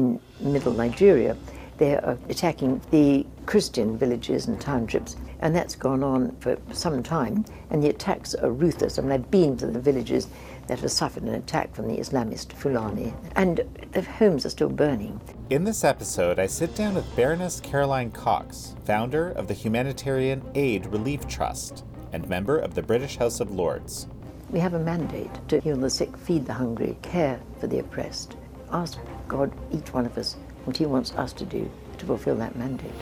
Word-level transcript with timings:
in 0.00 0.52
middle 0.52 0.72
Nigeria, 0.72 1.36
they 1.78 1.94
are 1.94 2.10
uh, 2.10 2.16
attacking 2.28 2.80
the 2.90 3.26
Christian 3.46 3.96
villages 3.96 4.46
and 4.46 4.60
townships, 4.60 5.16
and 5.40 5.56
that's 5.56 5.74
gone 5.74 6.02
on 6.02 6.36
for 6.40 6.58
some 6.72 7.02
time. 7.02 7.44
And 7.70 7.82
the 7.82 7.88
attacks 7.88 8.34
are 8.34 8.50
ruthless. 8.50 8.98
I 8.98 9.02
mean, 9.02 9.12
I've 9.12 9.30
been 9.30 9.56
to 9.58 9.66
the 9.66 9.80
villages 9.80 10.28
that 10.66 10.80
have 10.80 10.90
suffered 10.90 11.22
an 11.22 11.34
attack 11.34 11.74
from 11.74 11.88
the 11.88 11.96
Islamist 11.96 12.52
Fulani, 12.52 13.14
and 13.34 13.62
the 13.92 14.02
homes 14.02 14.44
are 14.44 14.50
still 14.50 14.68
burning. 14.68 15.20
In 15.48 15.64
this 15.64 15.82
episode, 15.82 16.38
I 16.38 16.46
sit 16.46 16.74
down 16.74 16.94
with 16.94 17.16
Baroness 17.16 17.60
Caroline 17.60 18.10
Cox, 18.10 18.74
founder 18.84 19.30
of 19.30 19.48
the 19.48 19.54
Humanitarian 19.54 20.42
Aid 20.54 20.86
Relief 20.86 21.26
Trust 21.26 21.84
and 22.12 22.28
member 22.28 22.58
of 22.58 22.74
the 22.74 22.82
British 22.82 23.16
House 23.16 23.40
of 23.40 23.50
Lords. 23.50 24.06
We 24.50 24.60
have 24.60 24.74
a 24.74 24.78
mandate 24.78 25.30
to 25.48 25.60
heal 25.60 25.76
the 25.76 25.90
sick, 25.90 26.16
feed 26.16 26.44
the 26.44 26.54
hungry, 26.54 26.98
care 27.02 27.40
for 27.58 27.68
the 27.68 27.78
oppressed. 27.78 28.36
Ask 28.72 28.98
God, 29.26 29.52
each 29.72 29.92
one 29.92 30.06
of 30.06 30.16
us, 30.16 30.36
what 30.64 30.76
He 30.76 30.86
wants 30.86 31.12
us 31.12 31.32
to 31.34 31.44
do 31.44 31.70
to 31.98 32.06
fulfill 32.06 32.36
that 32.36 32.56
mandate. 32.56 32.92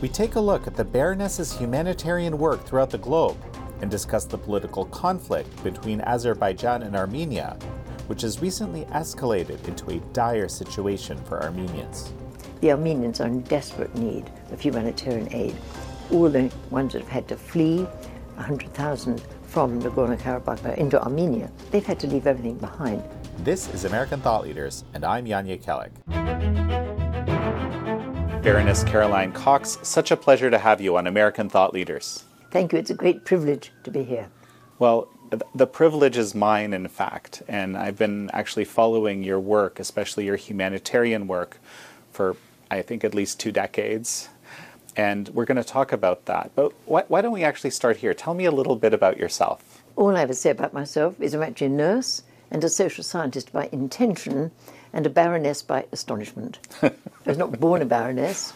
We 0.00 0.08
take 0.08 0.34
a 0.34 0.40
look 0.40 0.66
at 0.66 0.76
the 0.76 0.84
Baroness's 0.84 1.56
humanitarian 1.56 2.38
work 2.38 2.64
throughout 2.64 2.90
the 2.90 2.98
globe 2.98 3.36
and 3.80 3.90
discuss 3.90 4.24
the 4.24 4.38
political 4.38 4.86
conflict 4.86 5.62
between 5.62 6.00
Azerbaijan 6.00 6.82
and 6.82 6.96
Armenia, 6.96 7.56
which 8.06 8.22
has 8.22 8.40
recently 8.40 8.84
escalated 8.86 9.66
into 9.68 9.90
a 9.90 9.98
dire 10.12 10.48
situation 10.48 11.22
for 11.24 11.42
Armenians. 11.42 12.12
The 12.60 12.70
Armenians 12.70 13.20
are 13.20 13.26
in 13.26 13.42
desperate 13.42 13.94
need 13.94 14.30
of 14.52 14.60
humanitarian 14.60 15.32
aid. 15.32 15.54
All 16.10 16.28
the 16.28 16.50
ones 16.70 16.92
that 16.92 17.02
have 17.02 17.10
had 17.10 17.28
to 17.28 17.36
flee, 17.36 17.82
100,000 18.36 19.22
from 19.42 19.82
Nagorno-Karabakh 19.82 20.76
into 20.76 21.02
Armenia, 21.02 21.50
they've 21.70 21.84
had 21.84 22.00
to 22.00 22.06
leave 22.06 22.26
everything 22.26 22.56
behind. 22.56 23.02
This 23.38 23.68
is 23.74 23.84
American 23.84 24.20
Thought 24.20 24.44
Leaders, 24.44 24.84
and 24.94 25.04
I'm 25.04 25.26
Jan 25.26 25.46
Jekielek. 25.46 25.90
Baroness 28.42 28.84
Caroline 28.84 29.32
Cox, 29.32 29.78
such 29.82 30.10
a 30.10 30.16
pleasure 30.16 30.50
to 30.50 30.58
have 30.58 30.80
you 30.80 30.96
on 30.96 31.06
American 31.06 31.48
Thought 31.48 31.74
Leaders. 31.74 32.24
Thank 32.50 32.72
you. 32.72 32.78
It's 32.78 32.90
a 32.90 32.94
great 32.94 33.24
privilege 33.24 33.72
to 33.82 33.90
be 33.90 34.02
here. 34.02 34.28
Well, 34.78 35.08
the 35.54 35.66
privilege 35.66 36.16
is 36.16 36.34
mine, 36.34 36.72
in 36.72 36.88
fact, 36.88 37.42
and 37.48 37.76
I've 37.76 37.98
been 37.98 38.30
actually 38.32 38.64
following 38.64 39.22
your 39.22 39.40
work, 39.40 39.80
especially 39.80 40.24
your 40.26 40.36
humanitarian 40.36 41.26
work, 41.26 41.58
for 42.12 42.36
I 42.70 42.82
think 42.82 43.04
at 43.04 43.14
least 43.14 43.40
two 43.40 43.52
decades. 43.52 44.28
And 44.96 45.28
we're 45.30 45.44
going 45.44 45.56
to 45.56 45.64
talk 45.64 45.92
about 45.92 46.26
that. 46.26 46.52
But 46.54 46.72
why, 46.84 47.02
why 47.08 47.20
don't 47.20 47.32
we 47.32 47.42
actually 47.42 47.70
start 47.70 47.96
here? 47.96 48.14
Tell 48.14 48.34
me 48.34 48.44
a 48.44 48.52
little 48.52 48.76
bit 48.76 48.94
about 48.94 49.18
yourself. 49.18 49.82
All 49.96 50.16
I 50.16 50.22
ever 50.22 50.34
say 50.34 50.50
about 50.50 50.72
myself 50.72 51.20
is 51.20 51.34
I'm 51.34 51.42
actually 51.42 51.66
a 51.66 51.70
nurse 51.70 52.22
and 52.54 52.62
a 52.62 52.68
social 52.68 53.02
scientist 53.02 53.52
by 53.52 53.68
intention 53.72 54.52
and 54.92 55.04
a 55.04 55.10
baroness 55.10 55.60
by 55.60 55.84
astonishment. 55.90 56.60
I 56.82 56.92
was 57.26 57.36
not 57.36 57.50
born 57.60 57.82
a 57.82 57.84
baroness. 57.84 58.52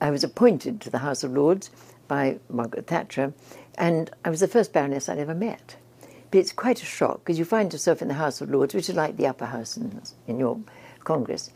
I 0.00 0.10
was 0.10 0.24
appointed 0.24 0.80
to 0.80 0.90
the 0.90 0.98
House 0.98 1.22
of 1.22 1.32
Lords 1.32 1.70
by 2.08 2.40
Margaret 2.50 2.88
Thatcher, 2.88 3.32
and 3.76 4.10
I 4.24 4.30
was 4.30 4.40
the 4.40 4.48
first 4.48 4.72
baroness 4.72 5.08
I'd 5.08 5.20
ever 5.20 5.36
met. 5.36 5.76
But 6.32 6.38
it's 6.38 6.50
quite 6.50 6.82
a 6.82 6.84
shock 6.84 7.20
because 7.20 7.38
you 7.38 7.44
find 7.44 7.72
yourself 7.72 8.02
in 8.02 8.08
the 8.08 8.14
House 8.14 8.40
of 8.40 8.50
Lords, 8.50 8.74
which 8.74 8.90
is 8.90 8.96
like 8.96 9.16
the 9.16 9.28
upper 9.28 9.46
house 9.46 9.76
in, 9.76 10.02
in 10.26 10.40
your 10.40 10.58
Congress. 11.04 11.52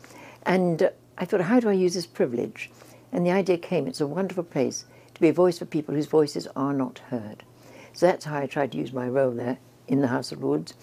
And 0.46 0.84
uh, 0.84 0.90
I 1.18 1.24
thought, 1.24 1.40
how 1.40 1.58
do 1.58 1.68
I 1.68 1.72
use 1.72 1.94
this 1.94 2.06
privilege? 2.06 2.70
And 3.10 3.26
the 3.26 3.32
idea 3.32 3.58
came 3.58 3.88
it's 3.88 4.00
a 4.00 4.06
wonderful 4.06 4.44
place 4.44 4.84
to 5.14 5.20
be 5.20 5.30
a 5.30 5.32
voice 5.32 5.58
for 5.58 5.64
people 5.64 5.96
whose 5.96 6.06
voices 6.06 6.46
are 6.54 6.72
not 6.72 7.00
heard. 7.10 7.42
So 7.92 8.06
that's 8.06 8.24
how 8.24 8.38
I 8.38 8.46
tried 8.46 8.70
to 8.70 8.78
use 8.78 8.92
my 8.92 9.08
role 9.08 9.32
there 9.32 9.58
in 9.88 10.00
the 10.00 10.06
House 10.06 10.30
of 10.30 10.42
Lords, 10.44 10.74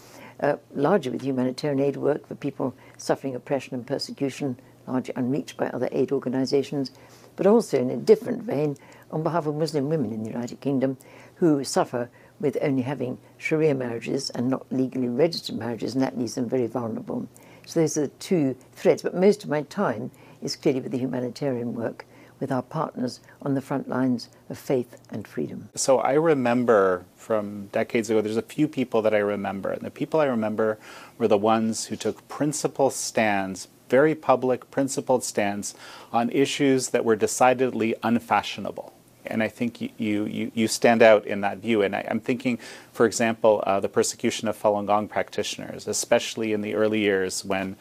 uh, 0.42 0.56
largely 0.74 1.12
with 1.12 1.22
humanitarian 1.22 1.80
aid 1.80 1.98
work 1.98 2.28
for 2.28 2.36
people 2.36 2.74
suffering 2.98 3.36
oppression 3.36 3.76
and 3.76 3.86
persecution, 3.86 4.58
largely 4.88 5.14
unreached 5.16 5.58
by 5.58 5.68
other 5.68 5.90
aid 5.92 6.12
organizations, 6.12 6.92
but 7.36 7.48
also 7.48 7.78
in 7.80 7.90
a 7.90 7.98
different 7.98 8.42
vein 8.42 8.76
on 9.12 9.24
behalf 9.24 9.46
of 9.46 9.56
Muslim 9.56 9.90
women 9.90 10.12
in 10.12 10.24
the 10.24 10.30
United 10.30 10.60
Kingdom 10.62 10.98
who 11.36 11.64
suffer 11.64 12.10
with 12.40 12.58
only 12.62 12.82
having 12.82 13.18
Sharia 13.38 13.76
marriages 13.76 14.30
and 14.32 14.50
not 14.50 14.66
legally 14.72 15.10
registered 15.10 15.58
marriages, 15.58 15.94
and 15.94 16.04
that 16.04 16.18
leaves 16.18 16.36
them 16.36 16.48
very 16.48 16.68
vulnerable. 16.68 17.28
So 17.66 17.82
those 17.82 17.98
are 17.98 18.02
the 18.02 18.08
two 18.20 18.56
threads. 18.74 19.02
But 19.04 19.16
most 19.16 19.44
of 19.44 19.50
my 19.50 19.62
time 19.64 20.12
is 20.42 20.56
clearly 20.56 20.82
with 20.82 20.92
the 20.92 20.98
humanitarian 20.98 21.74
work 21.74 22.06
with 22.40 22.52
our 22.52 22.62
partners 22.62 23.20
on 23.42 23.54
the 23.54 23.62
front 23.62 23.90
lines 23.90 24.30
of 24.50 24.58
faith 24.58 24.98
and 25.10 25.28
freedom. 25.28 25.70
So 25.76 26.00
I 26.00 26.14
remember 26.14 27.06
from 27.16 27.68
decades 27.68 28.10
ago, 28.10 28.22
there's 28.22 28.38
a 28.38 28.42
few 28.42 28.68
people 28.68 29.02
that 29.02 29.14
I 29.14 29.20
remember. 29.20 29.72
And 29.72 29.82
the 29.82 29.92
people 29.92 30.20
I 30.20 30.26
remember 30.26 30.78
were 31.18 31.28
the 31.28 31.38
ones 31.38 31.86
who 31.86 31.96
took 31.96 32.28
principled 32.28 32.94
stands 32.94 33.68
very 33.90 34.16
public, 34.16 34.70
principled 34.72 35.24
stands 35.24 35.74
on 36.14 36.30
issues 36.30 36.90
that 36.90 37.04
were 37.04 37.16
decidedly 37.16 37.96
unfashionable. 38.04 38.94
And 39.26 39.44
I 39.44 39.48
think 39.48 39.82
you, 39.82 39.90
you, 39.98 40.52
you 40.54 40.68
stand 40.68 41.02
out 41.02 41.26
in 41.26 41.42
that 41.42 41.58
view. 41.58 41.82
And 41.82 41.96
I, 41.96 42.02
am 42.08 42.20
thinking, 42.20 42.58
for 42.94 43.06
example, 43.06 43.64
uh, 43.66 43.80
the 43.80 43.90
persecution 43.90 44.48
of 44.48 44.60
Falun 44.60 44.88
Gong 44.88 45.08
practitioners, 45.08 45.88
especially 45.88 46.54
in 46.54 46.62
the 46.62 46.76
early 46.76 47.00
years 47.00 47.44
when, 47.44 47.76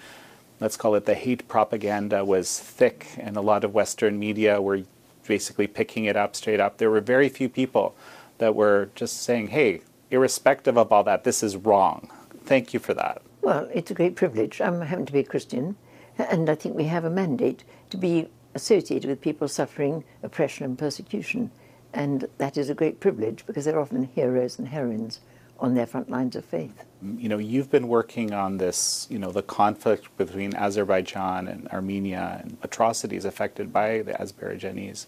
let's 0.61 0.77
call 0.77 0.95
it 0.95 1.05
the 1.07 1.15
hate 1.15 1.47
propaganda 1.49 2.25
was 2.25 2.59
thick 2.59 3.09
and 3.19 3.37
a 3.37 3.41
lot 3.41 3.65
of 3.65 3.75
Western 3.75 4.19
media 4.19 4.61
were 4.61 4.83
basically 5.27 5.67
picking 5.67 6.05
it 6.05 6.17
up 6.17 6.35
straight 6.35 6.61
up. 6.61 6.79
There 6.79 6.91
were 6.91 7.01
very 7.01 7.29
few 7.29 7.49
people 7.49 7.95
that 8.39 8.55
were 8.55 8.91
just 8.95 9.23
saying, 9.23 9.49
hey, 9.49 9.83
irrespective 10.11 10.77
of 10.77 10.91
all 10.91 11.05
that, 11.05 11.25
this 11.25 11.43
is 11.43 11.57
wrong. 11.57 12.11
Thank 12.45 12.73
you 12.73 12.81
for 12.81 12.95
that. 12.95 13.23
Well, 13.43 13.69
it's 13.73 13.91
a 13.91 13.95
great 13.95 14.17
privilege. 14.17 14.61
I 14.61 14.85
happen 14.85 15.07
to 15.07 15.13
be 15.13 15.21
a 15.21 15.25
Christian, 15.25 15.77
and 16.19 16.49
I 16.49 16.55
think 16.55 16.75
we 16.75 16.85
have 16.85 17.05
a 17.05 17.11
mandate 17.11 17.63
to 17.91 17.97
be 17.97 18.29
associated 18.55 19.09
with 19.09 19.21
people 19.21 19.49
suffering 19.49 20.05
oppression 20.23 20.65
and 20.65 20.79
persecution. 20.79 21.51
And 21.93 22.29
that 22.39 22.57
is 22.57 22.71
a 22.71 22.75
great 22.75 23.01
privilege 23.01 23.45
because 23.47 23.65
they're 23.65 23.79
often 23.79 24.05
heroes 24.15 24.59
and 24.59 24.69
heroines 24.69 25.21
on 25.59 25.75
their 25.75 25.87
front 25.87 26.11
lines 26.11 26.37
of 26.37 26.45
faith. 26.45 26.85
You 27.03 27.29
know, 27.29 27.39
you've 27.39 27.71
been 27.71 27.89
working 27.89 28.33
on 28.33 28.59
this, 28.59 29.07
you 29.11 29.19
know, 29.19 29.31
the 29.31 29.43
conflict 29.43 30.17
between 30.17 30.55
Azerbaijan 30.55 31.47
and 31.49 31.69
Armenia 31.69 32.41
and 32.43 32.57
atrocities 32.63 33.25
affected 33.25 33.73
by 33.73 34.03
the 34.03 34.13
Azerbaijanis 34.13 35.07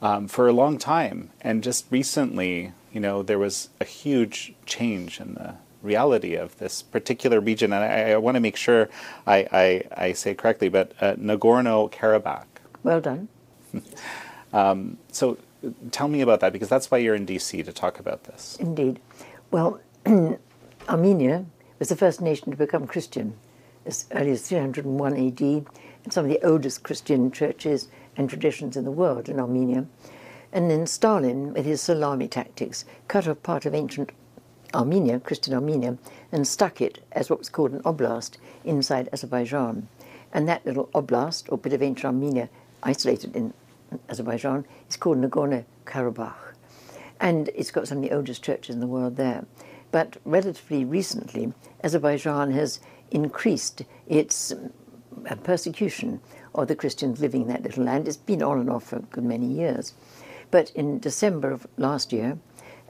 um, 0.00 0.28
for 0.28 0.48
a 0.48 0.52
long 0.52 0.78
time. 0.78 1.30
And 1.40 1.62
just 1.62 1.86
recently, 1.90 2.72
you 2.92 3.00
know, 3.00 3.22
there 3.22 3.38
was 3.38 3.70
a 3.80 3.84
huge 3.84 4.54
change 4.66 5.20
in 5.20 5.34
the 5.34 5.54
reality 5.82 6.34
of 6.34 6.58
this 6.58 6.82
particular 6.82 7.40
region. 7.40 7.72
And 7.72 7.84
I, 7.84 8.12
I 8.12 8.16
want 8.16 8.34
to 8.36 8.40
make 8.40 8.56
sure 8.56 8.88
I, 9.26 9.48
I, 9.52 10.06
I 10.08 10.12
say 10.12 10.34
correctly, 10.34 10.68
but 10.68 10.92
uh, 11.00 11.14
Nagorno 11.14 11.90
Karabakh. 11.90 12.46
Well 12.82 13.00
done. 13.00 13.28
um, 14.52 14.98
so 15.12 15.38
tell 15.90 16.08
me 16.08 16.20
about 16.20 16.40
that 16.40 16.52
because 16.52 16.68
that's 16.68 16.90
why 16.90 16.98
you're 16.98 17.14
in 17.14 17.26
DC 17.26 17.64
to 17.64 17.72
talk 17.72 17.98
about 17.98 18.24
this. 18.24 18.56
Indeed. 18.60 19.00
Well, 19.50 19.80
Armenia 20.90 21.46
was 21.78 21.88
the 21.88 21.96
first 21.96 22.20
nation 22.20 22.50
to 22.50 22.56
become 22.58 22.86
Christian 22.86 23.32
as 23.86 24.06
early 24.12 24.32
as 24.32 24.46
301 24.46 25.12
AD, 25.14 25.40
and 25.40 26.12
some 26.12 26.26
of 26.26 26.30
the 26.30 26.46
oldest 26.46 26.82
Christian 26.82 27.30
churches 27.30 27.88
and 28.14 28.28
traditions 28.28 28.76
in 28.76 28.84
the 28.84 28.90
world 28.90 29.26
in 29.26 29.40
Armenia. 29.40 29.86
And 30.52 30.70
then 30.70 30.86
Stalin, 30.86 31.54
with 31.54 31.64
his 31.64 31.80
salami 31.80 32.28
tactics, 32.28 32.84
cut 33.08 33.26
off 33.26 33.42
part 33.42 33.64
of 33.64 33.74
ancient 33.74 34.12
Armenia, 34.74 35.18
Christian 35.18 35.54
Armenia, 35.54 35.96
and 36.30 36.46
stuck 36.46 36.82
it 36.82 37.02
as 37.12 37.30
what 37.30 37.38
was 37.38 37.48
called 37.48 37.72
an 37.72 37.82
oblast 37.84 38.36
inside 38.64 39.08
Azerbaijan. 39.14 39.88
And 40.30 40.46
that 40.46 40.66
little 40.66 40.90
oblast, 40.94 41.50
or 41.50 41.56
bit 41.56 41.72
of 41.72 41.82
ancient 41.82 42.04
Armenia, 42.04 42.50
isolated 42.82 43.34
in 43.34 43.54
Azerbaijan, 44.10 44.66
is 44.90 44.98
called 44.98 45.16
Nagorno 45.16 45.64
Karabakh. 45.86 46.47
And 47.20 47.48
it's 47.54 47.70
got 47.70 47.88
some 47.88 47.98
of 47.98 48.04
the 48.04 48.14
oldest 48.14 48.42
churches 48.42 48.74
in 48.74 48.80
the 48.80 48.86
world 48.86 49.16
there. 49.16 49.44
But 49.90 50.18
relatively 50.24 50.84
recently, 50.84 51.52
Azerbaijan 51.82 52.52
has 52.52 52.80
increased 53.10 53.82
its 54.06 54.52
uh, 54.52 55.34
persecution 55.42 56.20
of 56.54 56.68
the 56.68 56.76
Christians 56.76 57.20
living 57.20 57.42
in 57.42 57.48
that 57.48 57.62
little 57.62 57.84
land. 57.84 58.06
It's 58.06 58.16
been 58.16 58.42
on 58.42 58.60
and 58.60 58.70
off 58.70 58.84
for 58.84 58.96
a 58.96 59.00
good 59.00 59.24
many 59.24 59.46
years. 59.46 59.94
But 60.50 60.70
in 60.70 60.98
December 60.98 61.50
of 61.50 61.66
last 61.76 62.12
year, 62.12 62.38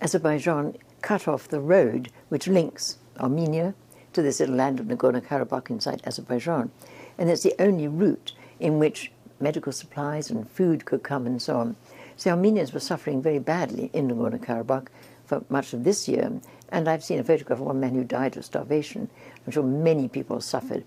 Azerbaijan 0.00 0.76
cut 1.02 1.28
off 1.28 1.48
the 1.48 1.60
road 1.60 2.10
which 2.28 2.48
links 2.48 2.98
Armenia 3.18 3.74
to 4.12 4.22
this 4.22 4.40
little 4.40 4.54
land 4.54 4.80
of 4.80 4.86
Nagorno 4.86 5.20
Karabakh 5.20 5.70
inside 5.70 6.02
Azerbaijan. 6.04 6.70
And 7.16 7.28
it's 7.30 7.42
the 7.42 7.54
only 7.58 7.88
route 7.88 8.32
in 8.60 8.78
which 8.78 9.12
medical 9.40 9.72
supplies 9.72 10.30
and 10.30 10.48
food 10.50 10.84
could 10.84 11.02
come 11.02 11.26
and 11.26 11.40
so 11.40 11.56
on. 11.56 11.76
So 12.18 12.32
Armenians 12.32 12.72
were 12.72 12.80
suffering 12.80 13.22
very 13.22 13.38
badly 13.38 13.90
in 13.92 14.08
Nagorno 14.08 14.44
Karabakh 14.44 14.88
for 15.24 15.44
much 15.48 15.72
of 15.72 15.84
this 15.84 16.08
year. 16.08 16.32
And 16.70 16.88
I've 16.88 17.04
seen 17.04 17.20
a 17.20 17.24
photograph 17.24 17.60
of 17.60 17.66
one 17.66 17.78
man 17.78 17.94
who 17.94 18.02
died 18.02 18.36
of 18.36 18.44
starvation. 18.44 19.08
I'm 19.46 19.52
sure 19.52 19.62
many 19.62 20.08
people 20.08 20.40
suffered 20.40 20.84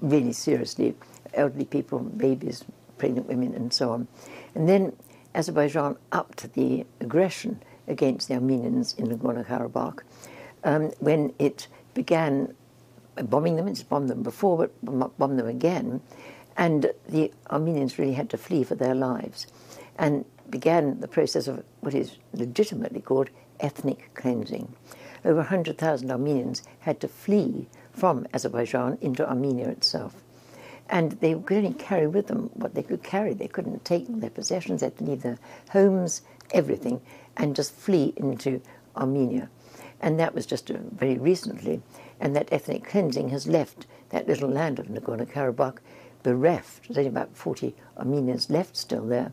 really 0.00 0.32
seriously 0.32 0.96
elderly 1.34 1.66
people, 1.66 1.98
babies, 1.98 2.64
pregnant 2.96 3.26
women, 3.26 3.54
and 3.54 3.70
so 3.70 3.92
on. 3.92 4.08
And 4.54 4.66
then 4.66 4.96
Azerbaijan 5.34 5.98
upped 6.12 6.50
the 6.54 6.86
aggression 7.00 7.62
against 7.86 8.28
the 8.28 8.34
Armenians 8.34 8.94
in 8.94 9.08
Nagorno-Karabakh 9.08 10.00
um, 10.64 10.92
when 10.98 11.34
it 11.38 11.68
began 11.92 12.54
bombing 13.16 13.56
them. 13.56 13.68
It's 13.68 13.82
bombed 13.82 14.08
them 14.08 14.22
before, 14.22 14.70
but 14.82 15.18
bombed 15.18 15.38
them 15.38 15.46
again. 15.46 16.00
And 16.56 16.90
the 17.06 17.30
Armenians 17.50 17.98
really 17.98 18.14
had 18.14 18.30
to 18.30 18.38
flee 18.38 18.64
for 18.64 18.76
their 18.76 18.94
lives 18.94 19.46
and 20.00 20.24
began 20.50 21.00
the 21.00 21.08
process 21.08 21.48
of 21.48 21.64
what 21.80 21.94
is 21.94 22.16
legitimately 22.32 23.00
called 23.00 23.30
ethnic 23.60 24.10
cleansing. 24.14 24.74
Over 25.24 25.38
100,000 25.38 26.10
Armenians 26.10 26.62
had 26.80 27.00
to 27.00 27.08
flee 27.08 27.68
from 27.92 28.26
Azerbaijan 28.32 28.98
into 29.00 29.28
Armenia 29.28 29.68
itself. 29.68 30.22
And 30.88 31.12
they 31.12 31.34
could 31.34 31.58
only 31.58 31.74
carry 31.74 32.06
with 32.06 32.26
them 32.26 32.50
what 32.54 32.74
they 32.74 32.82
could 32.82 33.02
carry. 33.02 33.34
They 33.34 33.46
couldn't 33.46 33.84
take 33.84 34.06
their 34.08 34.30
possessions, 34.30 34.80
they 34.80 34.86
had 34.86 34.98
to 34.98 35.04
leave 35.04 35.22
their 35.22 35.38
homes, 35.70 36.22
everything, 36.52 37.00
and 37.36 37.54
just 37.54 37.74
flee 37.74 38.12
into 38.16 38.60
Armenia. 38.96 39.48
And 40.00 40.18
that 40.18 40.34
was 40.34 40.46
just 40.46 40.70
uh, 40.70 40.78
very 40.92 41.18
recently. 41.18 41.82
And 42.18 42.34
that 42.34 42.52
ethnic 42.52 42.84
cleansing 42.84 43.28
has 43.28 43.46
left 43.46 43.86
that 44.08 44.26
little 44.26 44.48
land 44.48 44.78
of 44.78 44.86
Nagorno-Karabakh 44.86 45.78
bereft. 46.22 46.88
There's 46.88 46.98
only 46.98 47.08
about 47.08 47.36
40 47.36 47.74
Armenians 47.98 48.50
left 48.50 48.76
still 48.76 49.06
there. 49.06 49.32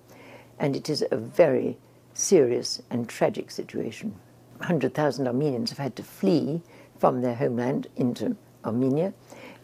And 0.59 0.75
it 0.75 0.89
is 0.89 1.03
a 1.11 1.17
very 1.17 1.77
serious 2.13 2.81
and 2.89 3.07
tragic 3.07 3.51
situation. 3.51 4.15
100,000 4.57 5.27
Armenians 5.27 5.69
have 5.69 5.77
had 5.77 5.95
to 5.95 6.03
flee 6.03 6.61
from 6.97 7.21
their 7.21 7.35
homeland 7.35 7.87
into 7.95 8.35
Armenia. 8.65 9.13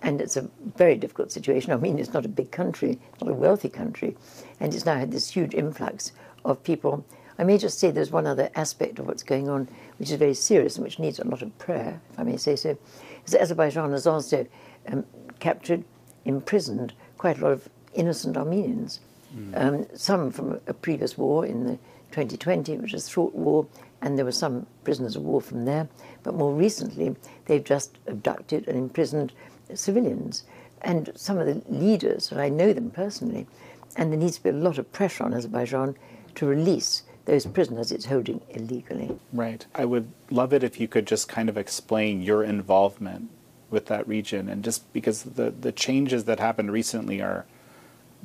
And 0.03 0.21
it's 0.21 0.37
a 0.37 0.49
very 0.75 0.95
difficult 0.95 1.31
situation. 1.31 1.71
Armenia 1.71 2.01
is 2.01 2.13
not 2.13 2.25
a 2.25 2.29
big 2.29 2.51
country, 2.51 2.99
not 3.21 3.31
a 3.31 3.33
wealthy 3.33 3.69
country. 3.69 4.15
And 4.59 4.73
it's 4.73 4.85
now 4.85 4.97
had 4.97 5.11
this 5.11 5.29
huge 5.29 5.53
influx 5.53 6.11
of 6.45 6.63
people. 6.63 7.05
I 7.39 7.43
may 7.43 7.57
just 7.57 7.79
say 7.79 7.89
there's 7.89 8.11
one 8.11 8.27
other 8.27 8.49
aspect 8.55 8.99
of 8.99 9.07
what's 9.07 9.23
going 9.23 9.49
on, 9.49 9.67
which 9.97 10.11
is 10.11 10.17
very 10.17 10.33
serious 10.33 10.75
and 10.75 10.83
which 10.83 10.99
needs 10.99 11.19
a 11.19 11.27
lot 11.27 11.41
of 11.41 11.57
prayer, 11.57 12.01
if 12.11 12.19
I 12.19 12.23
may 12.23 12.37
say 12.37 12.55
so. 12.55 12.77
Is 13.25 13.33
Azerbaijan 13.33 13.91
has 13.91 14.05
also 14.05 14.45
um, 14.87 15.05
captured, 15.39 15.83
imprisoned 16.25 16.93
quite 17.17 17.39
a 17.39 17.41
lot 17.41 17.53
of 17.53 17.69
innocent 17.93 18.37
Armenians. 18.37 18.99
Mm. 19.35 19.51
Um, 19.55 19.87
some 19.95 20.31
from 20.31 20.59
a 20.67 20.73
previous 20.73 21.17
war 21.17 21.45
in 21.45 21.65
the 21.65 21.77
2020, 22.11 22.77
which 22.77 22.93
was 22.93 23.09
short 23.09 23.33
war, 23.33 23.65
and 24.01 24.17
there 24.17 24.25
were 24.25 24.31
some 24.31 24.67
prisoners 24.83 25.15
of 25.15 25.23
war 25.23 25.41
from 25.41 25.65
there. 25.65 25.87
But 26.23 26.35
more 26.35 26.53
recently, 26.53 27.15
they've 27.45 27.63
just 27.63 27.97
abducted 28.07 28.67
and 28.67 28.77
imprisoned 28.77 29.33
civilians. 29.73 30.43
And 30.81 31.11
some 31.15 31.37
of 31.37 31.47
the 31.47 31.61
leaders, 31.69 32.31
and 32.31 32.39
I 32.39 32.49
know 32.49 32.73
them 32.73 32.91
personally, 32.91 33.47
and 33.95 34.11
there 34.11 34.19
needs 34.19 34.37
to 34.37 34.43
be 34.43 34.49
a 34.49 34.53
lot 34.53 34.77
of 34.77 34.91
pressure 34.91 35.23
on 35.23 35.33
Azerbaijan 35.33 35.95
to 36.35 36.45
release 36.45 37.03
those 37.25 37.45
prisoners 37.45 37.91
it's 37.91 38.05
holding 38.05 38.41
illegally. 38.49 39.17
Right. 39.31 39.65
I 39.73 39.85
would 39.85 40.11
love 40.29 40.53
it 40.53 40.63
if 40.63 40.79
you 40.79 40.87
could 40.87 41.07
just 41.07 41.29
kind 41.29 41.47
of 41.47 41.57
explain 41.57 42.21
your 42.21 42.43
involvement 42.43 43.29
with 43.69 43.85
that 43.87 44.07
region, 44.07 44.49
and 44.49 44.63
just 44.63 44.91
because 44.93 45.23
the, 45.23 45.49
the 45.49 45.71
changes 45.71 46.25
that 46.25 46.39
happened 46.39 46.71
recently 46.71 47.21
are 47.21 47.45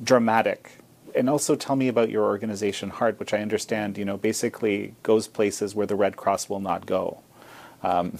dramatic 0.03 0.79
and 1.15 1.29
also 1.29 1.55
tell 1.55 1.75
me 1.75 1.87
about 1.87 2.09
your 2.09 2.23
organization, 2.23 2.89
HART, 2.89 3.19
which 3.19 3.33
I 3.33 3.39
understand, 3.39 3.97
you 3.97 4.05
know, 4.05 4.17
basically 4.17 4.95
goes 5.03 5.27
places 5.27 5.75
where 5.75 5.87
the 5.87 5.95
Red 5.95 6.15
Cross 6.17 6.49
will 6.49 6.59
not 6.59 6.85
go. 6.85 7.21
Um. 7.83 8.17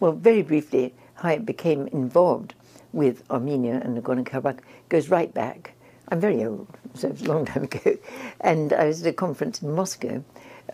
Well, 0.00 0.12
very 0.12 0.42
briefly, 0.42 0.94
how 1.14 1.28
I 1.28 1.38
became 1.38 1.86
involved 1.88 2.54
with 2.92 3.22
Armenia 3.30 3.80
and 3.84 4.02
Nagorno-Karabakh 4.02 4.60
goes 4.88 5.10
right 5.10 5.32
back. 5.32 5.74
I'm 6.08 6.20
very 6.20 6.44
old, 6.44 6.66
so 6.94 7.08
it's 7.08 7.22
a 7.22 7.26
long 7.26 7.44
time 7.44 7.64
ago. 7.64 7.96
And 8.40 8.72
I 8.72 8.86
was 8.86 9.02
at 9.02 9.08
a 9.08 9.12
conference 9.12 9.62
in 9.62 9.72
Moscow 9.72 10.24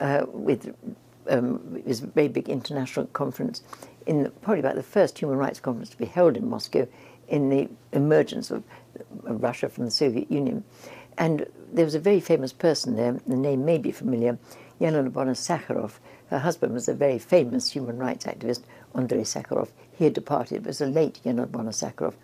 uh, 0.01 0.27
with, 0.29 0.75
um, 1.29 1.75
it 1.77 1.87
was 1.87 2.03
a 2.03 2.07
very 2.07 2.29
big 2.29 2.49
international 2.49 3.07
conference, 3.07 3.63
in 4.07 4.23
the, 4.23 4.31
probably 4.31 4.61
about 4.61 4.77
the 4.77 4.83
first 4.83 5.19
human 5.19 5.37
rights 5.37 5.59
conference 5.59 5.91
to 5.91 5.99
be 5.99 6.07
held 6.07 6.37
in 6.37 6.49
Moscow 6.49 6.87
in 7.29 7.51
the 7.51 7.69
emergence 7.93 8.53
of 8.53 8.63
Russia 9.25 9.69
from 9.69 9.85
the 9.85 9.91
Soviet 9.91 10.31
Union. 10.31 10.63
And 11.19 11.47
there 11.73 11.85
was 11.85 11.95
a 11.95 12.01
very 12.01 12.21
famous 12.21 12.53
person 12.53 12.97
there, 12.97 13.19
the 13.27 13.37
name 13.37 13.65
may 13.65 13.79
be 13.79 13.91
familiar, 13.91 14.39
Yelena 14.81 15.11
Sakharov. 15.11 15.93
Her 16.29 16.39
husband 16.41 16.75
was 16.75 16.89
a 16.89 16.95
very 16.95 17.19
famous 17.19 17.71
human 17.71 17.99
rights 17.99 18.27
activist, 18.27 18.63
Andrei 18.95 19.23
Sakharov. 19.23 19.69
He 19.93 20.05
had 20.05 20.13
departed, 20.13 20.57
it 20.57 20.67
was 20.67 20.81
a 20.81 20.87
late 20.87 21.21
Yelena 21.25 21.49
Sakharov, 21.49 22.15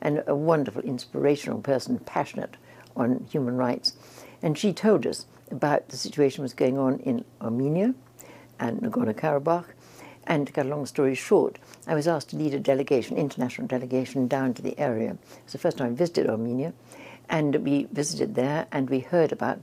and 0.00 0.22
a 0.26 0.34
wonderful, 0.34 0.82
inspirational 0.82 1.60
person, 1.60 1.98
passionate 2.00 2.56
on 2.96 3.26
human 3.30 3.56
rights. 3.56 3.94
And 4.42 4.58
she 4.58 4.72
told 4.72 5.06
us 5.06 5.26
about 5.50 5.88
the 5.88 5.96
situation 5.96 6.42
was 6.42 6.54
going 6.54 6.78
on 6.78 6.98
in 7.00 7.24
Armenia 7.40 7.94
and 8.58 8.80
Nagorno-Karabakh. 8.80 9.66
And 10.26 10.46
to 10.46 10.52
cut 10.52 10.66
a 10.66 10.68
long 10.68 10.86
story 10.86 11.14
short, 11.14 11.58
I 11.86 11.94
was 11.94 12.06
asked 12.06 12.30
to 12.30 12.36
lead 12.36 12.54
a 12.54 12.60
delegation, 12.60 13.16
international 13.16 13.66
delegation, 13.66 14.28
down 14.28 14.54
to 14.54 14.62
the 14.62 14.78
area. 14.78 15.16
It's 15.44 15.52
the 15.52 15.58
first 15.58 15.78
time 15.78 15.88
I 15.88 15.94
visited 15.94 16.28
Armenia. 16.28 16.72
And 17.30 17.54
we 17.64 17.86
visited 17.92 18.34
there 18.34 18.66
and 18.72 18.90
we 18.90 18.98
heard 18.98 19.32
about 19.32 19.60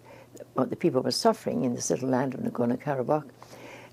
what 0.54 0.70
the 0.70 0.76
people 0.76 1.02
were 1.02 1.12
suffering 1.12 1.66
in 1.66 1.76
this 1.76 1.90
little 1.90 2.10
land 2.10 2.34
of 2.34 2.40
Nagorno 2.40 2.82
Karabakh. 2.82 3.30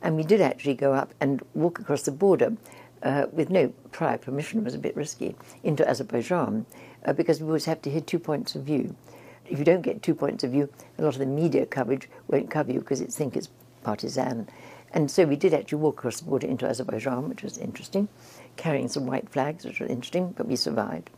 And 0.01 0.17
we 0.17 0.23
did 0.23 0.41
actually 0.41 0.75
go 0.75 0.95
up 0.95 1.13
and 1.21 1.43
walk 1.55 1.81
across 1.81 2.03
the 2.03 2.13
border 2.13 2.57
uh, 3.03 3.27
with 3.33 3.51
no 3.51 3.69
prior 3.93 4.17
permission, 4.17 4.61
it 4.61 4.65
was 4.65 4.75
a 4.75 4.79
bit 4.79 4.97
risky, 4.97 5.35
into 5.63 5.87
Azerbaijan 5.89 6.65
uh, 7.05 7.13
because 7.13 7.41
we 7.41 7.47
always 7.47 7.67
have 7.67 7.83
to 7.83 7.91
hear 7.91 8.01
two 8.01 8.19
points 8.19 8.55
of 8.55 8.63
view. 8.63 8.95
If 9.47 9.59
you 9.59 9.65
don't 9.65 9.83
get 9.83 10.03
two 10.03 10.15
points 10.15 10.43
of 10.43 10.53
view, 10.53 10.71
a 10.99 11.03
lot 11.03 11.15
of 11.15 11.19
the 11.19 11.27
media 11.27 11.67
coverage 11.67 12.09
won't 12.29 12.51
cover 12.51 12.73
you 12.73 12.81
because 12.81 13.03
it 13.03 13.13
think 13.13 13.37
it's 13.37 13.51
partisan. 13.83 14.49
And 14.95 15.11
so 15.11 15.25
we 15.25 15.37
did 15.37 15.53
actually 15.53 15.79
walk 15.79 15.99
across 15.99 16.21
the 16.21 16.25
border 16.25 16.47
into 16.47 16.67
Azerbaijan, 16.67 17.29
which 17.29 17.43
was 17.43 17.59
interesting, 17.59 18.09
carrying 18.57 18.89
some 18.89 19.07
white 19.07 19.29
flags, 19.29 19.65
which 19.65 19.81
was 19.81 19.91
interesting, 19.91 20.33
but 20.37 20.47
we 20.47 20.57
survived. 20.57 21.11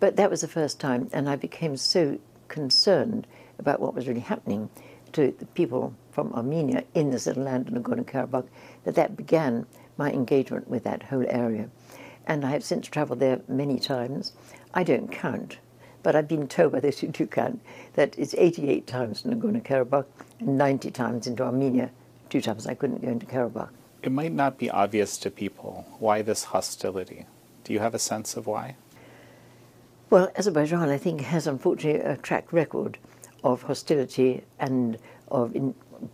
But 0.00 0.16
that 0.16 0.30
was 0.30 0.42
the 0.42 0.48
first 0.48 0.78
time, 0.78 1.08
and 1.12 1.28
I 1.28 1.36
became 1.36 1.76
so 1.76 2.18
concerned 2.48 3.26
about 3.58 3.80
what 3.80 3.94
was 3.94 4.06
really 4.06 4.20
happening 4.20 4.70
to 5.12 5.34
the 5.38 5.46
people 5.46 5.94
from 6.12 6.32
Armenia 6.32 6.84
in 6.94 7.10
this 7.10 7.26
little 7.26 7.44
land 7.44 7.68
of 7.68 7.74
Nagorno-Karabakh 7.74 8.46
that 8.84 8.94
that 8.94 9.16
began 9.16 9.66
my 9.96 10.12
engagement 10.12 10.68
with 10.68 10.84
that 10.84 11.04
whole 11.04 11.26
area. 11.28 11.68
And 12.26 12.44
I 12.44 12.50
have 12.50 12.62
since 12.62 12.86
traveled 12.86 13.20
there 13.20 13.40
many 13.48 13.78
times. 13.78 14.32
I 14.74 14.84
don't 14.84 15.10
count, 15.10 15.58
but 16.02 16.14
I've 16.14 16.28
been 16.28 16.46
told 16.46 16.72
by 16.72 16.80
those 16.80 17.00
who 17.00 17.08
do 17.08 17.26
count 17.26 17.60
that 17.94 18.16
it's 18.18 18.34
88 18.34 18.86
times 18.86 19.22
to 19.22 19.28
Nagorno-Karabakh 19.28 20.06
and 20.40 20.58
90 20.58 20.90
times 20.90 21.26
into 21.26 21.42
Armenia. 21.42 21.90
Two 22.30 22.40
times 22.40 22.66
I 22.66 22.74
couldn't 22.74 23.02
go 23.02 23.08
into 23.08 23.26
Karabakh. 23.26 23.70
It 24.02 24.12
might 24.12 24.32
not 24.32 24.58
be 24.58 24.70
obvious 24.70 25.16
to 25.18 25.30
people 25.30 25.86
why 25.98 26.22
this 26.22 26.44
hostility. 26.44 27.26
Do 27.64 27.72
you 27.72 27.80
have 27.80 27.94
a 27.94 27.98
sense 27.98 28.36
of 28.36 28.46
why? 28.46 28.76
Well, 30.10 30.32
Azerbaijan, 30.36 30.88
I 30.88 30.96
think, 30.96 31.20
has 31.20 31.46
unfortunately 31.46 32.00
a 32.00 32.16
track 32.16 32.50
record 32.50 32.96
of 33.44 33.64
hostility 33.64 34.42
and 34.58 34.96
of 35.30 35.54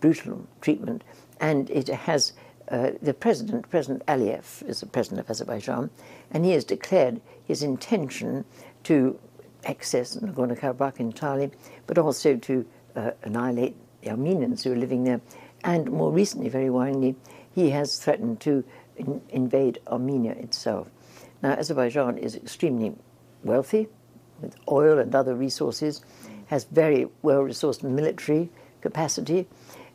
brutal 0.01 0.45
treatment, 0.59 1.05
and 1.39 1.69
it 1.69 1.87
has 1.87 2.33
uh, 2.67 2.91
the 3.01 3.13
president, 3.13 3.69
President 3.69 4.05
Aliyev, 4.07 4.67
is 4.67 4.81
the 4.81 4.85
president 4.85 5.21
of 5.21 5.29
Azerbaijan, 5.29 5.89
and 6.31 6.43
he 6.43 6.51
has 6.51 6.65
declared 6.65 7.21
his 7.45 7.63
intention 7.63 8.43
to 8.83 9.17
access 9.63 10.17
Nagorno-Karabakh 10.17 10.99
entirely, 10.99 11.51
but 11.87 11.97
also 11.97 12.35
to 12.35 12.65
uh, 12.97 13.11
annihilate 13.23 13.77
the 14.01 14.09
Armenians 14.09 14.65
who 14.65 14.73
are 14.73 14.77
living 14.77 15.05
there. 15.05 15.21
And 15.63 15.89
more 15.89 16.11
recently, 16.11 16.49
very 16.49 16.67
worryingly, 16.67 17.15
he 17.49 17.69
has 17.69 17.97
threatened 17.97 18.41
to 18.41 18.65
in 18.97 19.21
invade 19.29 19.79
Armenia 19.87 20.33
itself. 20.33 20.89
Now, 21.41 21.53
Azerbaijan 21.53 22.17
is 22.17 22.35
extremely 22.35 22.93
wealthy 23.45 23.87
with 24.41 24.55
oil 24.69 24.99
and 24.99 25.15
other 25.15 25.35
resources, 25.35 26.03
has 26.47 26.65
very 26.65 27.07
well 27.21 27.39
resourced 27.39 27.83
military 27.83 28.49
capacity, 28.81 29.47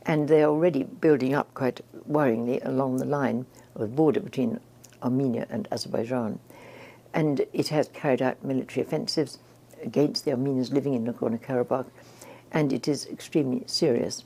and 0.07 0.29
they're 0.29 0.49
already 0.49 0.83
building 0.83 1.35
up 1.35 1.53
quite 1.55 1.81
worryingly 2.09 2.65
along 2.67 2.97
the 2.97 3.05
line 3.05 3.45
of 3.75 3.83
the 3.83 3.87
border 3.87 4.21
between 4.21 4.59
Armenia 5.03 5.47
and 5.51 5.69
Azerbaijan. 5.71 6.39
And 7.13 7.45
it 7.53 7.69
has 7.69 7.89
carried 7.89 8.23
out 8.23 8.45
military 8.45 8.85
offensives 8.87 9.39
against 9.83 10.25
the 10.25 10.33
Armenians 10.33 10.73
living 10.73 10.95
in 10.95 11.05
Nagorno 11.05 11.41
Karabakh, 11.41 11.87
and 12.53 12.73
it 12.73 12.89
is 12.89 13.07
extremely 13.07 13.63
serious. 13.67 14.25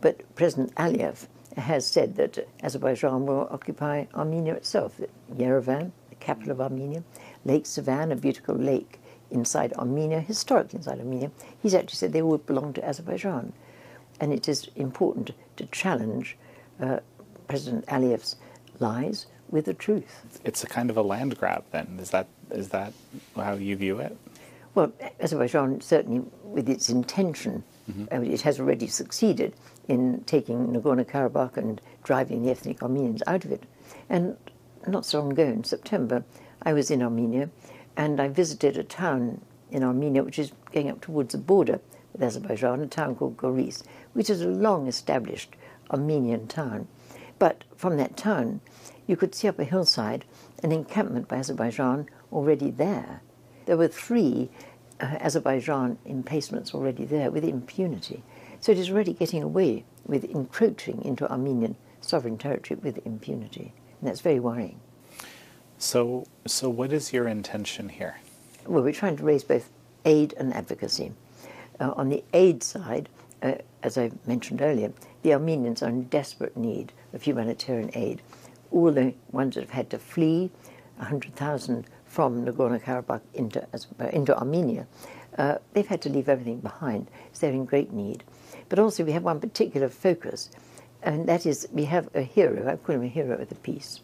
But 0.00 0.22
President 0.34 0.74
Aliyev 0.74 1.26
has 1.56 1.86
said 1.86 2.16
that 2.16 2.46
Azerbaijan 2.62 3.26
will 3.26 3.48
occupy 3.50 4.06
Armenia 4.14 4.54
itself, 4.54 5.00
Yerevan, 5.34 5.92
the 6.10 6.16
capital 6.16 6.52
of 6.52 6.60
Armenia, 6.60 7.02
Lake 7.44 7.64
Sevan, 7.64 8.12
a 8.12 8.16
beautiful 8.16 8.54
lake 8.54 9.00
inside 9.30 9.72
Armenia, 9.74 10.20
historically 10.20 10.78
inside 10.78 10.98
Armenia, 10.98 11.30
he's 11.62 11.74
actually 11.74 11.96
said 11.96 12.12
they 12.12 12.22
all 12.22 12.38
belong 12.38 12.72
to 12.74 12.84
Azerbaijan. 12.84 13.52
And 14.20 14.32
it 14.32 14.48
is 14.48 14.70
important 14.76 15.32
to 15.56 15.66
challenge 15.66 16.36
uh, 16.80 17.00
President 17.48 17.86
Aliyev's 17.86 18.36
lies 18.78 19.26
with 19.50 19.66
the 19.66 19.74
truth. 19.74 20.40
It's 20.44 20.64
a 20.64 20.66
kind 20.66 20.90
of 20.90 20.96
a 20.96 21.02
land 21.02 21.36
grab, 21.38 21.64
then. 21.70 21.98
Is 22.00 22.10
that 22.10 22.28
is 22.50 22.68
that 22.70 22.92
how 23.36 23.54
you 23.54 23.76
view 23.76 23.98
it? 23.98 24.16
Well, 24.74 24.92
Azerbaijan 25.20 25.80
certainly, 25.80 26.24
with 26.42 26.68
its 26.68 26.88
intention, 26.88 27.62
mm-hmm. 27.90 28.04
I 28.12 28.18
mean, 28.18 28.32
it 28.32 28.42
has 28.42 28.58
already 28.58 28.88
succeeded 28.88 29.54
in 29.86 30.24
taking 30.24 30.68
Nagorno-Karabakh 30.68 31.56
and 31.56 31.80
driving 32.02 32.42
the 32.42 32.50
ethnic 32.50 32.82
Armenians 32.82 33.22
out 33.26 33.44
of 33.44 33.52
it. 33.52 33.62
And 34.08 34.36
not 34.86 35.06
so 35.06 35.20
long 35.20 35.32
ago, 35.32 35.44
in 35.44 35.64
September, 35.64 36.24
I 36.62 36.72
was 36.72 36.90
in 36.90 37.02
Armenia 37.02 37.50
and 37.96 38.20
I 38.20 38.28
visited 38.28 38.76
a 38.76 38.84
town 38.84 39.40
in 39.70 39.82
Armenia, 39.82 40.22
which 40.22 40.38
is 40.38 40.52
going 40.72 40.90
up 40.90 41.00
towards 41.00 41.32
the 41.32 41.38
border 41.38 41.80
with 42.12 42.22
Azerbaijan, 42.22 42.80
a 42.80 42.86
town 42.86 43.16
called 43.16 43.36
Goris, 43.36 43.82
which 44.12 44.30
is 44.30 44.40
a 44.40 44.48
long 44.48 44.86
established 44.86 45.56
Armenian 45.90 46.46
town. 46.46 46.88
But 47.38 47.64
from 47.76 47.96
that 47.96 48.16
town, 48.16 48.60
you 49.06 49.16
could 49.16 49.34
see 49.34 49.48
up 49.48 49.58
a 49.58 49.64
hillside 49.64 50.24
an 50.62 50.72
encampment 50.72 51.28
by 51.28 51.36
Azerbaijan 51.36 52.08
already 52.32 52.70
there. 52.70 53.20
There 53.66 53.76
were 53.76 53.88
three 53.88 54.50
uh, 55.00 55.16
Azerbaijan 55.20 55.98
emplacements 56.06 56.74
already 56.74 57.04
there 57.04 57.30
with 57.30 57.44
impunity. 57.44 58.22
So 58.60 58.72
it 58.72 58.78
is 58.78 58.90
already 58.90 59.12
getting 59.12 59.42
away 59.42 59.84
with 60.06 60.24
encroaching 60.24 61.04
into 61.04 61.30
Armenian 61.30 61.76
sovereign 62.00 62.38
territory 62.38 62.80
with 62.82 63.04
impunity. 63.04 63.74
And 64.00 64.08
that's 64.08 64.20
very 64.20 64.40
worrying. 64.40 64.80
So, 65.84 66.26
so 66.46 66.70
what 66.70 66.94
is 66.94 67.12
your 67.12 67.28
intention 67.28 67.90
here? 67.90 68.16
Well, 68.64 68.82
we're 68.82 68.94
trying 68.94 69.18
to 69.18 69.22
raise 69.22 69.44
both 69.44 69.68
aid 70.06 70.32
and 70.38 70.54
advocacy. 70.54 71.12
Uh, 71.78 71.92
on 71.94 72.08
the 72.08 72.24
aid 72.32 72.62
side, 72.62 73.10
uh, 73.42 73.56
as 73.82 73.98
I 73.98 74.10
mentioned 74.26 74.62
earlier, 74.62 74.94
the 75.22 75.34
Armenians 75.34 75.82
are 75.82 75.90
in 75.90 76.04
desperate 76.04 76.56
need 76.56 76.94
of 77.12 77.20
humanitarian 77.20 77.90
aid. 77.92 78.22
All 78.70 78.90
the 78.92 79.12
ones 79.30 79.56
that 79.56 79.60
have 79.60 79.70
had 79.70 79.90
to 79.90 79.98
flee, 79.98 80.50
100,000 80.96 81.84
from 82.06 82.46
Nagorno-Karabakh 82.46 83.20
into, 83.34 83.62
uh, 84.00 84.06
into 84.06 84.34
Armenia, 84.38 84.86
uh, 85.36 85.58
they've 85.74 85.86
had 85.86 86.00
to 86.00 86.08
leave 86.08 86.30
everything 86.30 86.60
behind, 86.60 87.10
so 87.34 87.46
they're 87.46 87.54
in 87.54 87.66
great 87.66 87.92
need. 87.92 88.24
But 88.70 88.78
also 88.78 89.04
we 89.04 89.12
have 89.12 89.22
one 89.22 89.38
particular 89.38 89.90
focus, 89.90 90.48
and 91.02 91.28
that 91.28 91.44
is 91.44 91.68
we 91.72 91.84
have 91.84 92.08
a 92.14 92.22
hero, 92.22 92.72
I 92.72 92.76
call 92.76 92.96
him 92.96 93.02
a 93.02 93.06
hero 93.06 93.36
of 93.38 93.50
the 93.50 93.54
peace, 93.56 94.00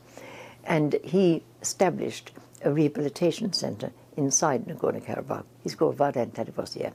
and 0.65 0.99
he 1.03 1.43
established 1.63 2.33
a 2.63 2.71
rehabilitation 2.71 3.53
center 3.53 3.93
inside 4.17 4.67
Nagorno-Karabakh. 4.67 5.45
He's 5.63 5.75
called 5.75 5.97
Vardan 5.97 6.33
Tadevosyan. 6.33 6.95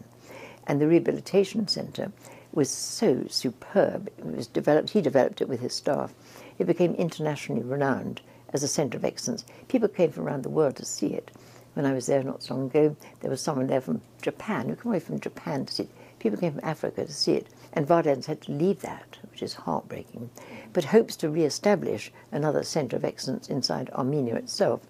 And 0.67 0.81
the 0.81 0.87
rehabilitation 0.87 1.67
center 1.67 2.11
was 2.51 2.69
so 2.69 3.25
superb. 3.29 4.09
It 4.17 4.25
was 4.25 4.47
developed, 4.47 4.91
he 4.91 5.01
developed 5.01 5.41
it 5.41 5.49
with 5.49 5.59
his 5.59 5.73
staff. 5.73 6.13
It 6.57 6.67
became 6.67 6.93
internationally 6.95 7.63
renowned 7.63 8.21
as 8.53 8.63
a 8.63 8.67
center 8.67 8.97
of 8.97 9.05
excellence. 9.05 9.45
People 9.67 9.89
came 9.89 10.11
from 10.11 10.25
around 10.25 10.43
the 10.43 10.49
world 10.49 10.77
to 10.77 10.85
see 10.85 11.07
it. 11.07 11.31
When 11.73 11.85
I 11.85 11.93
was 11.93 12.05
there 12.05 12.23
not 12.23 12.41
so 12.41 12.55
long 12.55 12.67
ago, 12.67 12.95
there 13.19 13.29
was 13.29 13.41
someone 13.41 13.67
there 13.67 13.81
from 13.81 14.01
Japan 14.21 14.69
who 14.69 14.75
came 14.75 14.91
away 14.91 14.99
from 14.99 15.19
Japan 15.19 15.65
to 15.65 15.73
see 15.73 15.83
it. 15.83 15.89
People 16.19 16.39
came 16.39 16.53
from 16.53 16.63
Africa 16.63 17.05
to 17.05 17.11
see 17.11 17.33
it. 17.33 17.47
And 17.75 17.85
Vardan's 17.85 18.25
had 18.25 18.41
to 18.43 18.53
leave 18.53 18.81
that, 18.81 19.17
which 19.29 19.43
is 19.43 19.53
heartbreaking, 19.53 20.29
but 20.71 20.85
hopes 20.85 21.17
to 21.17 21.29
re-establish 21.29 22.11
another 22.31 22.63
center 22.63 22.95
of 22.95 23.03
excellence 23.03 23.49
inside 23.49 23.89
Armenia 23.91 24.35
itself. 24.35 24.81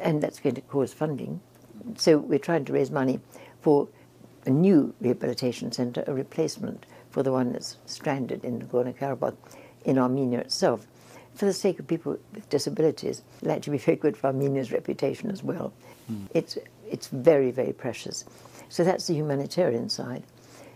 And 0.00 0.20
that's 0.20 0.40
going 0.40 0.56
to 0.56 0.60
cause 0.62 0.92
funding. 0.92 1.40
So 1.96 2.18
we're 2.18 2.40
trying 2.40 2.64
to 2.64 2.72
raise 2.72 2.90
money 2.90 3.20
for 3.60 3.88
a 4.44 4.50
new 4.50 4.92
rehabilitation 5.00 5.70
center, 5.70 6.02
a 6.06 6.12
replacement 6.12 6.84
for 7.10 7.22
the 7.22 7.32
one 7.32 7.52
that's 7.52 7.78
stranded 7.86 8.44
in 8.44 8.60
Nagorno-Karabakh 8.60 9.36
in 9.84 9.96
Armenia 9.96 10.40
itself. 10.40 10.86
For 11.34 11.44
the 11.44 11.52
sake 11.52 11.78
of 11.78 11.86
people 11.86 12.18
with 12.34 12.48
disabilities, 12.48 13.22
it'll 13.40 13.52
actually 13.52 13.78
be 13.78 13.84
very 13.84 13.96
good 13.96 14.16
for 14.16 14.28
Armenia's 14.28 14.72
reputation 14.72 15.30
as 15.30 15.42
well. 15.42 15.72
Mm. 16.10 16.26
It's, 16.34 16.58
it's 16.90 17.06
very, 17.06 17.52
very 17.52 17.72
precious. 17.72 18.24
So 18.68 18.82
that's 18.82 19.06
the 19.06 19.14
humanitarian 19.14 19.88
side. 19.88 20.24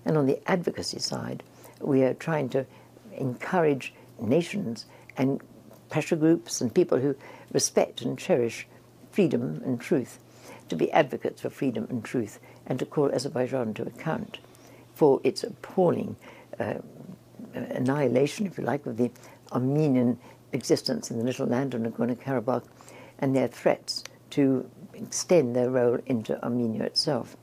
And 0.04 0.16
on 0.16 0.26
the 0.26 0.40
advocacy 0.50 0.98
side, 0.98 1.42
we 1.80 2.02
are 2.02 2.14
trying 2.14 2.48
to 2.50 2.66
encourage 3.12 3.94
nations 4.20 4.86
and 5.16 5.40
pressure 5.88 6.16
groups 6.16 6.60
and 6.60 6.74
people 6.74 6.98
who 6.98 7.14
respect 7.52 8.02
and 8.02 8.18
cherish 8.18 8.66
freedom 9.10 9.60
and 9.64 9.80
truth 9.80 10.18
to 10.68 10.76
be 10.76 10.90
advocates 10.92 11.42
for 11.42 11.50
freedom 11.50 11.86
and 11.90 12.04
truth 12.04 12.38
and 12.66 12.78
to 12.78 12.86
call 12.86 13.12
Azerbaijan 13.12 13.74
to 13.74 13.82
account 13.82 14.38
for 14.94 15.20
its 15.24 15.42
appalling 15.42 16.16
uh, 16.58 16.74
annihilation, 17.54 18.46
if 18.46 18.58
you 18.58 18.64
like, 18.64 18.86
of 18.86 18.96
the 18.96 19.10
Armenian 19.52 20.18
existence 20.52 21.10
in 21.10 21.18
the 21.18 21.24
little 21.24 21.46
land 21.46 21.74
of 21.74 21.80
Nagorno-Karabakh 21.80 22.64
and 23.18 23.34
their 23.34 23.48
threats 23.48 24.04
to 24.30 24.68
extend 24.94 25.56
their 25.56 25.70
role 25.70 25.98
into 26.06 26.42
Armenia 26.44 26.84
itself. 26.84 27.36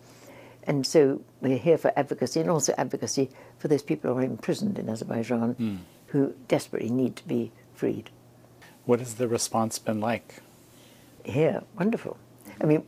And 0.68 0.86
so 0.86 1.22
we're 1.42 1.58
here 1.58 1.78
for 1.78 1.94
advocacy 1.96 2.42
and 2.42 2.50
also 2.50 2.74
advocacy 2.78 3.30
for 3.58 3.70
those 3.70 3.82
people 3.82 4.14
who 4.14 4.20
are 4.20 4.24
imprisoned 4.24 4.78
in 4.78 4.90
Azerbaijan 4.90 5.56
mm. 5.56 5.78
who 6.08 6.36
desperately 6.50 6.90
need 6.90 7.16
to 7.16 7.28
be 7.28 7.52
freed. 7.74 8.10
What 8.86 9.00
has 9.00 9.16
the 9.16 9.30
response 9.30 9.80
been 9.80 10.02
like? 10.02 10.42
Here, 11.24 11.64
wonderful. 11.80 12.18
I 12.62 12.66
mean, 12.66 12.82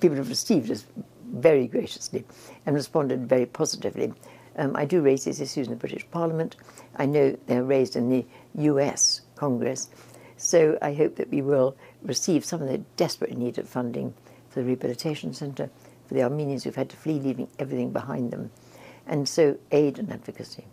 people 0.00 0.16
have 0.16 0.28
received 0.28 0.70
us 0.70 0.86
very 1.32 1.66
graciously 1.66 2.24
and 2.64 2.74
responded 2.74 3.28
very 3.28 3.46
positively. 3.46 4.12
Um, 4.56 4.74
I 4.74 4.84
do 4.84 5.00
raise 5.00 5.24
these 5.24 5.40
issues 5.40 5.66
in 5.66 5.72
the 5.72 5.78
British 5.78 6.06
Parliament. 6.10 6.56
I 6.96 7.06
know 7.06 7.36
they're 7.46 7.64
raised 7.64 7.96
in 7.96 8.08
the 8.08 8.24
US 8.54 9.20
Congress. 9.36 9.88
So 10.36 10.78
I 10.80 10.94
hope 10.94 11.16
that 11.16 11.30
we 11.30 11.42
will 11.42 11.76
receive 12.02 12.44
some 12.44 12.62
of 12.62 12.68
the 12.68 12.78
desperately 12.96 13.36
needed 13.36 13.68
funding 13.68 14.14
for 14.48 14.60
the 14.60 14.66
Rehabilitation 14.66 15.34
Centre, 15.34 15.70
for 16.10 16.14
the 16.14 16.24
Armenians 16.24 16.64
who've 16.64 16.74
had 16.74 16.90
to 16.90 16.96
flee, 16.96 17.20
leaving 17.20 17.46
everything 17.60 17.92
behind 17.92 18.32
them. 18.32 18.50
And 19.06 19.28
so 19.28 19.58
aid 19.70 19.96
and 19.96 20.12
advocacy. 20.12 20.64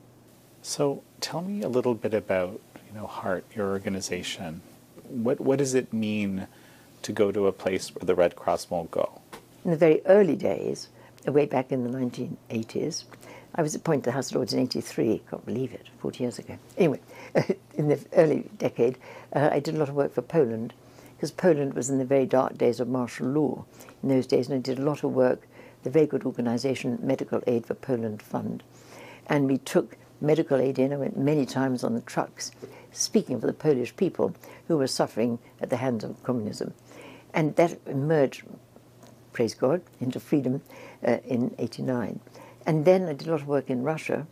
So 0.63 1.03
tell 1.21 1.43
me 1.43 1.61
a 1.61 1.69
little 1.69 1.93
bit 1.93 2.15
about, 2.15 2.59
you 2.87 2.99
know, 2.99 3.05
HART, 3.05 3.45
your 3.55 3.67
organization. 3.67 4.61
What, 5.07 5.39
what 5.39 5.59
does 5.59 5.75
it 5.75 5.93
mean 5.93 6.47
to 7.03 7.11
go 7.11 7.31
to 7.31 7.45
a 7.45 7.51
place 7.51 7.93
where 7.93 8.03
the 8.03 8.15
Red 8.15 8.35
Cross 8.35 8.71
won't 8.71 8.89
go? 8.89 9.21
In 9.63 9.69
the 9.69 9.77
very 9.77 10.03
early 10.07 10.35
days, 10.35 10.87
way 11.27 11.45
back 11.45 11.71
in 11.71 11.83
the 11.83 11.95
1980s, 11.95 13.03
I 13.53 13.61
was 13.61 13.75
appointed 13.75 14.05
to 14.05 14.09
the 14.09 14.13
House 14.13 14.31
of 14.31 14.37
Lords 14.37 14.53
in 14.53 14.59
83, 14.61 15.21
can't 15.29 15.45
believe 15.45 15.71
it, 15.71 15.85
40 15.99 16.23
years 16.23 16.39
ago. 16.39 16.57
Anyway, 16.79 16.99
in 17.75 17.89
the 17.89 17.99
early 18.13 18.49
decade, 18.57 18.97
uh, 19.33 19.49
I 19.51 19.59
did 19.59 19.75
a 19.75 19.77
lot 19.77 19.89
of 19.89 19.93
work 19.93 20.15
for 20.15 20.23
Poland, 20.23 20.73
because 21.17 21.31
Poland 21.31 21.73
was 21.73 21.89
in 21.89 21.97
the 21.97 22.05
very 22.05 22.27
dark 22.27 22.59
days 22.59 22.79
of 22.79 22.87
martial 22.87 23.25
law 23.25 23.65
in 24.03 24.09
those 24.09 24.27
days, 24.27 24.47
and 24.47 24.55
I 24.55 24.61
did 24.61 24.77
a 24.77 24.83
lot 24.83 25.03
of 25.03 25.13
work, 25.13 25.47
the 25.81 25.89
very 25.89 26.05
good 26.05 26.25
organization, 26.25 26.99
Medical 27.01 27.41
Aid 27.47 27.65
for 27.65 27.73
Poland 27.73 28.21
Fund. 28.21 28.61
And 29.25 29.47
we 29.47 29.57
took 29.57 29.97
medical 30.21 30.59
aid 30.59 30.77
in, 30.77 30.93
I 30.93 30.97
went 30.97 31.17
many 31.17 31.47
times 31.47 31.83
on 31.83 31.95
the 31.95 32.01
trucks, 32.01 32.51
speaking 32.91 33.41
for 33.41 33.47
the 33.47 33.53
Polish 33.53 33.95
people 33.95 34.35
who 34.67 34.77
were 34.77 34.85
suffering 34.85 35.39
at 35.59 35.71
the 35.71 35.77
hands 35.77 36.03
of 36.03 36.21
communism. 36.23 36.75
And 37.33 37.55
that 37.55 37.79
emerged, 37.87 38.43
praise 39.33 39.55
God, 39.55 39.81
into 39.99 40.19
freedom 40.19 40.61
uh, 41.05 41.17
in 41.25 41.55
89. 41.57 42.19
And 42.67 42.85
then 42.85 43.07
I 43.07 43.13
did 43.13 43.27
a 43.27 43.31
lot 43.31 43.41
of 43.41 43.47
work 43.47 43.71
in 43.71 43.81
Russia 43.81 44.27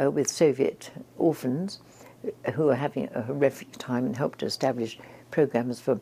uh, 0.00 0.08
with 0.08 0.30
Soviet 0.30 0.92
orphans 1.16 1.80
uh, 2.24 2.52
who 2.52 2.64
were 2.64 2.76
having 2.76 3.08
a 3.12 3.22
horrific 3.22 3.72
time 3.72 4.06
and 4.06 4.16
helped 4.16 4.38
to 4.40 4.46
establish 4.46 4.98
programs 5.30 5.80
for 5.80 6.00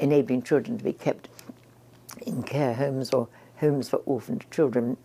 enabling 0.00 0.42
children 0.42 0.78
to 0.78 0.84
be 0.84 0.92
kept 0.92 1.28
in 2.26 2.42
care 2.42 2.74
homes 2.74 3.10
or 3.10 3.28
homes 3.56 3.88
for 3.88 3.98
orphaned 3.98 4.50
children. 4.50 4.96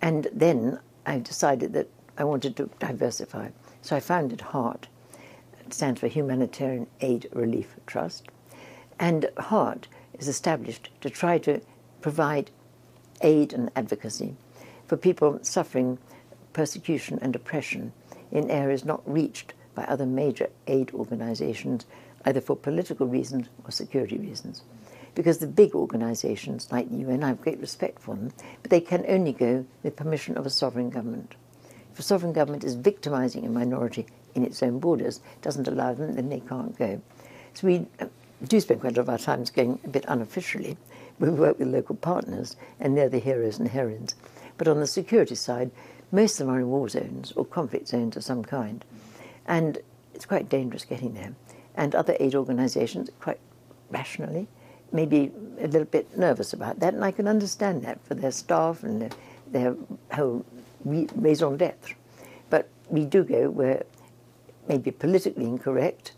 And 0.00 0.28
then 0.32 0.80
I 1.06 1.18
decided 1.18 1.72
that 1.72 1.88
I 2.16 2.24
wanted 2.24 2.56
to 2.56 2.70
diversify. 2.78 3.48
So 3.82 3.96
I 3.96 4.00
founded 4.00 4.40
HART. 4.40 4.88
It 5.64 5.74
stands 5.74 6.00
for 6.00 6.08
Humanitarian 6.08 6.86
Aid 7.00 7.28
Relief 7.32 7.76
Trust. 7.86 8.28
And 8.98 9.28
HART 9.38 9.88
is 10.18 10.28
established 10.28 10.90
to 11.00 11.10
try 11.10 11.38
to 11.38 11.60
provide 12.00 12.50
aid 13.22 13.52
and 13.52 13.70
advocacy 13.74 14.36
for 14.86 14.96
people 14.96 15.38
suffering 15.42 15.98
persecution 16.52 17.18
and 17.22 17.34
oppression 17.34 17.92
in 18.30 18.50
areas 18.50 18.84
not 18.84 19.02
reached 19.10 19.54
by 19.74 19.84
other 19.84 20.06
major 20.06 20.48
aid 20.66 20.90
organizations, 20.92 21.86
either 22.24 22.40
for 22.40 22.56
political 22.56 23.06
reasons 23.06 23.48
or 23.64 23.70
security 23.70 24.18
reasons. 24.18 24.62
Because 25.14 25.38
the 25.38 25.46
big 25.46 25.74
organizations 25.74 26.72
like 26.72 26.90
the 26.90 26.96
UN, 26.96 27.22
I 27.22 27.28
have 27.28 27.40
great 27.40 27.60
respect 27.60 28.00
for 28.00 28.16
them, 28.16 28.32
but 28.62 28.70
they 28.70 28.80
can 28.80 29.04
only 29.08 29.32
go 29.32 29.64
with 29.82 29.96
permission 29.96 30.36
of 30.36 30.46
a 30.46 30.50
sovereign 30.50 30.90
government. 30.90 31.34
If 31.92 32.00
a 32.00 32.02
sovereign 32.02 32.32
government 32.32 32.64
is 32.64 32.74
victimizing 32.74 33.46
a 33.46 33.48
minority 33.48 34.06
in 34.34 34.44
its 34.44 34.62
own 34.62 34.80
borders, 34.80 35.20
doesn't 35.42 35.68
allow 35.68 35.94
them, 35.94 36.16
then 36.16 36.28
they 36.28 36.40
can't 36.40 36.76
go. 36.76 37.00
So 37.52 37.68
we 37.68 37.86
uh, 38.00 38.06
do 38.48 38.60
spend 38.60 38.80
quite 38.80 38.94
a 38.94 39.00
lot 39.00 39.02
of 39.02 39.08
our 39.08 39.18
time 39.18 39.44
going 39.54 39.78
a 39.84 39.88
bit 39.88 40.04
unofficially. 40.08 40.76
We 41.20 41.30
work 41.30 41.60
with 41.60 41.68
local 41.68 41.94
partners, 41.94 42.56
and 42.80 42.96
they're 42.96 43.08
the 43.08 43.20
heroes 43.20 43.60
and 43.60 43.68
heroines. 43.68 44.16
But 44.58 44.66
on 44.66 44.80
the 44.80 44.86
security 44.88 45.36
side, 45.36 45.70
most 46.10 46.40
of 46.40 46.46
them 46.46 46.54
are 46.54 46.60
in 46.60 46.68
war 46.68 46.88
zones 46.88 47.32
or 47.32 47.44
conflict 47.44 47.88
zones 47.88 48.16
of 48.16 48.24
some 48.24 48.44
kind. 48.44 48.84
And 49.46 49.78
it's 50.14 50.26
quite 50.26 50.48
dangerous 50.48 50.84
getting 50.84 51.14
there. 51.14 51.34
And 51.74 51.94
other 51.94 52.16
aid 52.20 52.34
organizations, 52.34 53.10
quite 53.20 53.40
rationally, 53.90 54.46
may 54.92 55.06
be 55.06 55.32
a 55.58 55.66
little 55.66 55.84
bit 55.84 56.16
nervous 56.16 56.52
about 56.52 56.80
that. 56.80 56.94
And 56.94 57.04
I 57.04 57.10
can 57.10 57.26
understand 57.26 57.82
that 57.82 58.04
for 58.04 58.14
their 58.14 58.30
staff 58.30 58.82
and 58.82 59.02
their, 59.02 59.10
their 59.50 59.76
whole 60.12 60.44
raison 60.84 61.56
d'etre. 61.56 61.96
But 62.50 62.68
we 62.88 63.04
do 63.04 63.24
go 63.24 63.50
where 63.50 63.78
it 63.78 63.88
may 64.68 64.78
be 64.78 64.90
politically 64.90 65.46
incorrect 65.46 66.12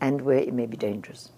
and 0.00 0.20
where 0.20 0.38
it 0.38 0.54
may 0.54 0.66
be 0.66 0.76
dangerous. 0.76 1.30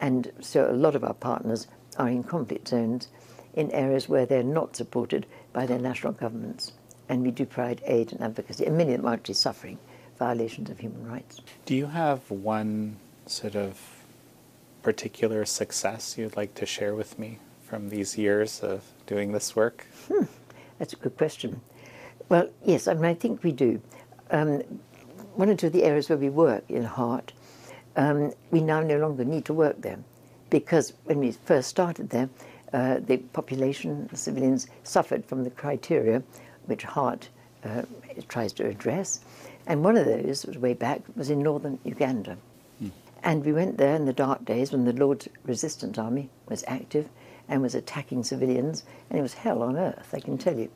And 0.00 0.30
so 0.40 0.70
a 0.70 0.72
lot 0.72 0.94
of 0.94 1.04
our 1.04 1.14
partners 1.14 1.68
are 1.98 2.08
in 2.08 2.22
conflict 2.22 2.68
zones 2.68 3.08
in 3.54 3.70
areas 3.70 4.08
where 4.08 4.26
they're 4.26 4.42
not 4.42 4.76
supported 4.76 5.26
by 5.52 5.64
their 5.64 5.78
national 5.78 6.12
governments. 6.12 6.72
And 7.08 7.22
we 7.22 7.30
do 7.30 7.46
provide 7.46 7.82
aid 7.86 8.12
and 8.12 8.20
advocacy, 8.20 8.66
and 8.66 8.76
many 8.76 8.92
of 8.92 9.00
them 9.00 9.08
are 9.08 9.14
actually 9.14 9.34
suffering 9.34 9.78
violations 10.18 10.70
of 10.70 10.78
human 10.78 11.06
rights. 11.06 11.40
Do 11.64 11.74
you 11.74 11.86
have 11.86 12.30
one 12.30 12.96
sort 13.26 13.56
of 13.56 13.80
particular 14.82 15.44
success 15.44 16.16
you'd 16.16 16.36
like 16.36 16.54
to 16.54 16.66
share 16.66 16.94
with 16.94 17.18
me 17.18 17.38
from 17.64 17.88
these 17.88 18.16
years 18.16 18.60
of 18.60 18.82
doing 19.06 19.32
this 19.32 19.56
work? 19.56 19.86
Hmm, 20.08 20.24
that's 20.78 20.92
a 20.92 20.96
good 20.96 21.16
question. 21.16 21.60
Well, 22.28 22.48
yes, 22.64 22.88
I 22.88 22.94
mean, 22.94 23.04
I 23.04 23.14
think 23.14 23.42
we 23.42 23.52
do. 23.52 23.80
Um, 24.30 24.62
one 25.34 25.48
or 25.48 25.54
two 25.54 25.66
of 25.68 25.72
the 25.72 25.84
areas 25.84 26.08
where 26.08 26.18
we 26.18 26.28
work 26.28 26.64
in 26.68 26.84
HART, 26.84 27.32
um, 27.96 28.32
we 28.50 28.60
now 28.60 28.80
no 28.80 28.98
longer 28.98 29.24
need 29.24 29.44
to 29.46 29.54
work 29.54 29.80
there 29.80 29.98
because 30.50 30.92
when 31.04 31.18
we 31.18 31.32
first 31.32 31.68
started 31.68 32.10
there, 32.10 32.28
uh, 32.72 32.98
the 33.00 33.18
population, 33.18 34.06
the 34.10 34.16
civilians, 34.16 34.68
suffered 34.82 35.24
from 35.24 35.44
the 35.44 35.50
criteria 35.50 36.22
which 36.66 36.84
HART 36.84 37.28
uh, 37.64 37.82
tries 38.28 38.52
to 38.54 38.66
address. 38.66 39.20
And 39.66 39.82
one 39.82 39.96
of 39.96 40.06
those, 40.06 40.46
was 40.46 40.58
way 40.58 40.74
back, 40.74 41.02
was 41.16 41.30
in 41.30 41.42
northern 41.42 41.78
Uganda. 41.84 42.36
Mm. 42.82 42.90
And 43.22 43.44
we 43.44 43.52
went 43.52 43.78
there 43.78 43.96
in 43.96 44.04
the 44.04 44.12
dark 44.12 44.44
days 44.44 44.72
when 44.72 44.84
the 44.84 44.92
Lord's 44.92 45.28
Resistance 45.44 45.98
Army 45.98 46.30
was 46.48 46.64
active 46.66 47.08
and 47.48 47.62
was 47.62 47.74
attacking 47.74 48.24
civilians, 48.24 48.84
and 49.10 49.18
it 49.18 49.22
was 49.22 49.34
hell 49.34 49.62
on 49.62 49.76
earth, 49.76 50.10
I 50.12 50.20
can 50.20 50.38
tell 50.38 50.58
you. 50.58 50.70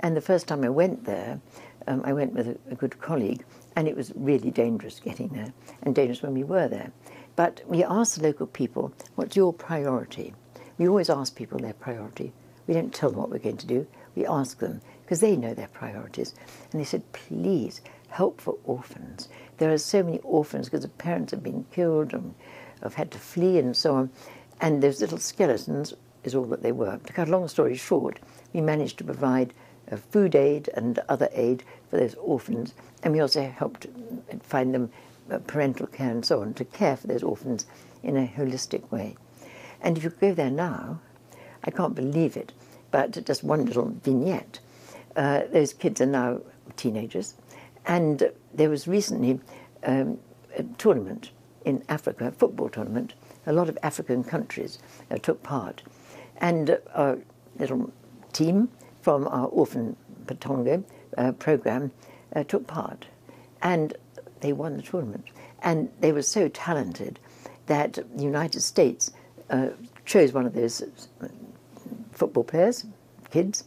And 0.00 0.16
the 0.16 0.20
first 0.20 0.46
time 0.46 0.64
I 0.64 0.68
went 0.68 1.04
there, 1.04 1.40
um, 1.86 2.02
I 2.04 2.12
went 2.12 2.32
with 2.34 2.48
a, 2.48 2.58
a, 2.70 2.74
good 2.74 2.98
colleague, 3.00 3.44
and 3.74 3.86
it 3.86 3.96
was 3.96 4.12
really 4.14 4.50
dangerous 4.50 5.00
getting 5.00 5.28
there, 5.28 5.52
and 5.82 5.94
dangerous 5.94 6.22
when 6.22 6.34
we 6.34 6.44
were 6.44 6.68
there. 6.68 6.92
But 7.36 7.62
we 7.66 7.84
asked 7.84 8.16
the 8.16 8.22
local 8.22 8.46
people, 8.46 8.92
what's 9.14 9.36
your 9.36 9.52
priority? 9.52 10.34
We 10.78 10.88
always 10.88 11.10
ask 11.10 11.34
people 11.34 11.58
their 11.58 11.74
priority. 11.74 12.32
We 12.66 12.74
don't 12.74 12.92
tell 12.92 13.10
them 13.10 13.20
what 13.20 13.30
we're 13.30 13.38
going 13.38 13.58
to 13.58 13.66
do. 13.66 13.86
We 14.14 14.26
ask 14.26 14.58
them 14.58 14.80
because 15.06 15.20
they 15.20 15.36
know 15.36 15.54
their 15.54 15.68
priorities. 15.68 16.34
And 16.72 16.80
they 16.80 16.84
said, 16.84 17.12
please 17.12 17.80
help 18.08 18.40
for 18.40 18.58
orphans. 18.64 19.28
There 19.58 19.72
are 19.72 19.78
so 19.78 20.02
many 20.02 20.18
orphans 20.24 20.66
because 20.66 20.82
the 20.82 20.88
parents 20.88 21.30
have 21.30 21.44
been 21.44 21.64
killed 21.70 22.12
and 22.12 22.34
have 22.82 22.94
had 22.94 23.12
to 23.12 23.18
flee 23.18 23.58
and 23.58 23.76
so 23.76 23.94
on. 23.94 24.10
And 24.60 24.82
those 24.82 25.00
little 25.00 25.18
skeletons 25.18 25.94
is 26.24 26.34
all 26.34 26.46
that 26.46 26.64
they 26.64 26.72
were. 26.72 26.98
To 26.98 27.12
cut 27.12 27.28
a 27.28 27.30
long 27.30 27.46
story 27.46 27.76
short, 27.76 28.18
we 28.52 28.60
managed 28.60 28.98
to 28.98 29.04
provide 29.04 29.54
uh, 29.92 29.96
food 29.96 30.34
aid 30.34 30.68
and 30.74 30.98
other 31.08 31.28
aid 31.32 31.62
for 31.88 31.98
those 31.98 32.16
orphans, 32.16 32.74
and 33.04 33.12
we 33.12 33.20
also 33.20 33.48
helped 33.48 33.86
find 34.42 34.74
them 34.74 34.90
uh, 35.30 35.38
parental 35.46 35.86
care 35.86 36.10
and 36.10 36.24
so 36.24 36.40
on 36.40 36.52
to 36.54 36.64
care 36.64 36.96
for 36.96 37.06
those 37.06 37.22
orphans 37.22 37.66
in 38.02 38.16
a 38.16 38.26
holistic 38.36 38.90
way. 38.90 39.16
And 39.80 39.96
if 39.96 40.02
you 40.02 40.10
go 40.10 40.34
there 40.34 40.50
now, 40.50 41.00
I 41.62 41.70
can't 41.70 41.94
believe 41.94 42.36
it, 42.36 42.52
but 42.90 43.24
just 43.24 43.44
one 43.44 43.64
little 43.64 43.92
vignette. 44.02 44.58
Uh, 45.16 45.42
those 45.50 45.72
kids 45.72 46.00
are 46.00 46.06
now 46.06 46.40
teenagers, 46.76 47.34
and 47.86 48.30
there 48.54 48.70
was 48.70 48.86
recently 48.86 49.40
um, 49.84 50.18
a 50.56 50.62
tournament 50.78 51.30
in 51.64 51.82
Africa, 51.88 52.28
a 52.28 52.30
football 52.30 52.68
tournament. 52.68 53.14
A 53.46 53.52
lot 53.52 53.68
of 53.68 53.78
African 53.82 54.22
countries 54.22 54.78
uh, 55.10 55.16
took 55.16 55.42
part, 55.42 55.82
and 56.38 56.78
our 56.94 57.18
little 57.58 57.90
team 58.32 58.68
from 59.00 59.26
our 59.28 59.46
Orphan 59.46 59.96
Patongo 60.26 60.82
uh, 61.16 61.32
program 61.32 61.90
uh, 62.34 62.44
took 62.44 62.66
part. 62.66 63.06
And 63.62 63.94
they 64.40 64.52
won 64.52 64.76
the 64.76 64.82
tournament. 64.82 65.26
And 65.62 65.90
they 66.00 66.12
were 66.12 66.22
so 66.22 66.48
talented 66.48 67.18
that 67.66 67.94
the 67.94 68.22
United 68.22 68.60
States 68.60 69.10
uh, 69.50 69.68
chose 70.04 70.32
one 70.32 70.46
of 70.46 70.54
those 70.54 70.82
uh, 71.20 71.28
football 72.12 72.44
players, 72.44 72.84
kids, 73.30 73.64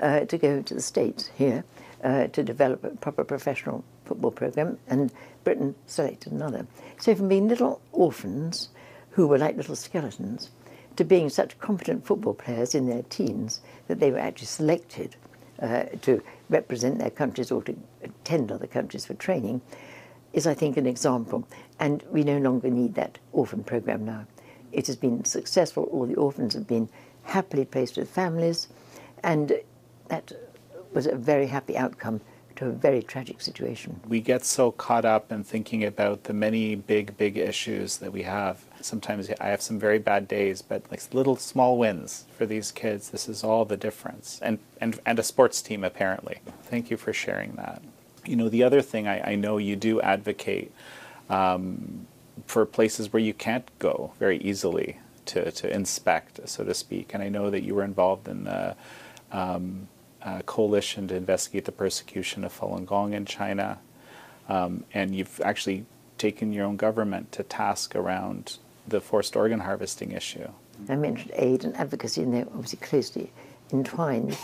uh, 0.00 0.20
to 0.20 0.38
go 0.38 0.62
to 0.62 0.74
the 0.74 0.80
States 0.80 1.30
here 1.36 1.64
uh, 2.02 2.26
to 2.28 2.42
develop 2.42 2.84
a 2.84 2.90
proper 2.90 3.24
professional 3.24 3.84
football 4.04 4.30
program, 4.30 4.78
and 4.88 5.12
Britain 5.44 5.74
selected 5.86 6.32
another. 6.32 6.66
So 6.98 7.14
from 7.14 7.28
being 7.28 7.48
little 7.48 7.80
orphans 7.92 8.70
who 9.10 9.26
were 9.26 9.38
like 9.38 9.56
little 9.56 9.76
skeletons 9.76 10.50
to 10.96 11.04
being 11.04 11.28
such 11.28 11.58
competent 11.58 12.04
football 12.04 12.34
players 12.34 12.74
in 12.74 12.86
their 12.86 13.02
teens 13.04 13.60
that 13.88 14.00
they 14.00 14.10
were 14.10 14.18
actually 14.18 14.46
selected 14.46 15.16
uh, 15.62 15.84
to 16.02 16.22
represent 16.48 16.98
their 16.98 17.10
countries 17.10 17.50
or 17.50 17.62
to 17.62 17.76
attend 18.02 18.50
other 18.50 18.66
countries 18.66 19.06
for 19.06 19.14
training 19.14 19.60
is, 20.32 20.46
I 20.46 20.54
think, 20.54 20.76
an 20.76 20.86
example. 20.86 21.46
And 21.78 22.02
we 22.10 22.22
no 22.22 22.38
longer 22.38 22.70
need 22.70 22.94
that 22.94 23.18
orphan 23.32 23.64
program 23.64 24.04
now. 24.04 24.26
It 24.72 24.86
has 24.86 24.96
been 24.96 25.24
successful. 25.24 25.84
All 25.84 26.06
the 26.06 26.14
orphans 26.14 26.54
have 26.54 26.66
been 26.66 26.88
happily 27.24 27.64
placed 27.64 27.96
with 27.96 28.08
families, 28.08 28.68
and 29.22 29.52
that 30.10 30.32
was 30.92 31.06
a 31.06 31.14
very 31.14 31.46
happy 31.46 31.76
outcome 31.76 32.20
to 32.56 32.66
a 32.66 32.70
very 32.70 33.02
tragic 33.02 33.40
situation. 33.40 34.00
We 34.06 34.20
get 34.20 34.44
so 34.44 34.72
caught 34.72 35.04
up 35.04 35.32
in 35.32 35.44
thinking 35.44 35.82
about 35.84 36.24
the 36.24 36.34
many 36.34 36.74
big, 36.74 37.16
big 37.16 37.38
issues 37.38 37.96
that 37.98 38.12
we 38.12 38.24
have. 38.24 38.64
Sometimes 38.82 39.30
I 39.40 39.46
have 39.46 39.62
some 39.62 39.78
very 39.78 39.98
bad 39.98 40.28
days, 40.28 40.60
but 40.60 40.82
like 40.90 41.02
little 41.14 41.36
small 41.36 41.78
wins 41.78 42.26
for 42.36 42.44
these 42.44 42.70
kids, 42.70 43.10
this 43.10 43.28
is 43.28 43.42
all 43.42 43.64
the 43.64 43.76
difference. 43.76 44.38
And, 44.42 44.58
and, 44.80 45.00
and 45.06 45.18
a 45.18 45.22
sports 45.22 45.62
team, 45.62 45.84
apparently. 45.84 46.40
Thank 46.64 46.90
you 46.90 46.96
for 46.96 47.12
sharing 47.12 47.52
that. 47.52 47.82
You 48.26 48.36
know, 48.36 48.48
the 48.50 48.62
other 48.62 48.82
thing 48.82 49.08
I, 49.08 49.32
I 49.32 49.34
know 49.36 49.56
you 49.56 49.76
do 49.76 50.00
advocate 50.00 50.72
um, 51.30 52.06
for 52.46 52.66
places 52.66 53.12
where 53.12 53.22
you 53.22 53.32
can't 53.32 53.70
go 53.78 54.12
very 54.18 54.38
easily 54.38 54.98
to, 55.26 55.50
to 55.52 55.72
inspect, 55.72 56.46
so 56.48 56.64
to 56.64 56.74
speak. 56.74 57.14
And 57.14 57.22
I 57.22 57.28
know 57.28 57.48
that 57.48 57.62
you 57.62 57.74
were 57.74 57.84
involved 57.84 58.28
in 58.28 58.44
the 58.44 58.76
um, 59.32 59.88
uh, 60.22 60.42
coalition 60.46 61.08
to 61.08 61.14
investigate 61.14 61.64
the 61.64 61.72
persecution 61.72 62.44
of 62.44 62.58
Falun 62.58 62.86
Gong 62.86 63.12
in 63.12 63.24
China, 63.24 63.78
um, 64.48 64.84
and 64.92 65.14
you've 65.14 65.40
actually 65.44 65.86
taken 66.18 66.52
your 66.52 66.66
own 66.66 66.76
government 66.76 67.32
to 67.32 67.42
task 67.42 67.96
around 67.96 68.58
the 68.86 69.00
forced 69.00 69.36
organ 69.36 69.60
harvesting 69.60 70.12
issue. 70.12 70.48
I 70.88 70.96
mentioned 70.96 71.32
aid 71.34 71.64
and 71.64 71.76
advocacy, 71.76 72.22
and 72.22 72.34
they're 72.34 72.46
obviously 72.46 72.78
closely 72.78 73.32
entwined. 73.72 74.36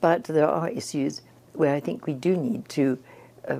But 0.00 0.24
there 0.24 0.48
are 0.48 0.68
issues 0.70 1.22
where 1.52 1.74
I 1.74 1.80
think 1.80 2.06
we 2.06 2.14
do 2.14 2.36
need 2.36 2.68
to 2.70 2.98
uh, 3.48 3.58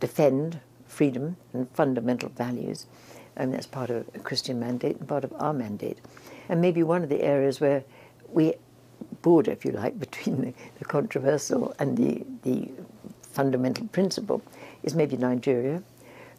defend 0.00 0.60
freedom 0.86 1.36
and 1.52 1.68
fundamental 1.70 2.30
values. 2.30 2.86
And 3.36 3.52
that's 3.52 3.66
part 3.66 3.90
of 3.90 4.08
a 4.14 4.20
Christian 4.20 4.60
mandate 4.60 4.96
and 4.98 5.08
part 5.08 5.24
of 5.24 5.32
our 5.38 5.52
mandate. 5.52 5.98
And 6.48 6.60
maybe 6.60 6.82
one 6.82 7.02
of 7.02 7.08
the 7.08 7.22
areas 7.22 7.60
where 7.60 7.84
we 8.28 8.54
border, 9.22 9.52
if 9.52 9.64
you 9.64 9.72
like, 9.72 9.98
between 10.06 10.40
the, 10.40 10.54
the 10.78 10.84
controversial 10.84 11.74
and 11.78 11.96
the, 11.96 12.24
the 12.42 12.70
fundamental 13.22 13.86
principle 13.88 14.42
is 14.82 14.94
maybe 14.94 15.16
Nigeria. 15.16 15.82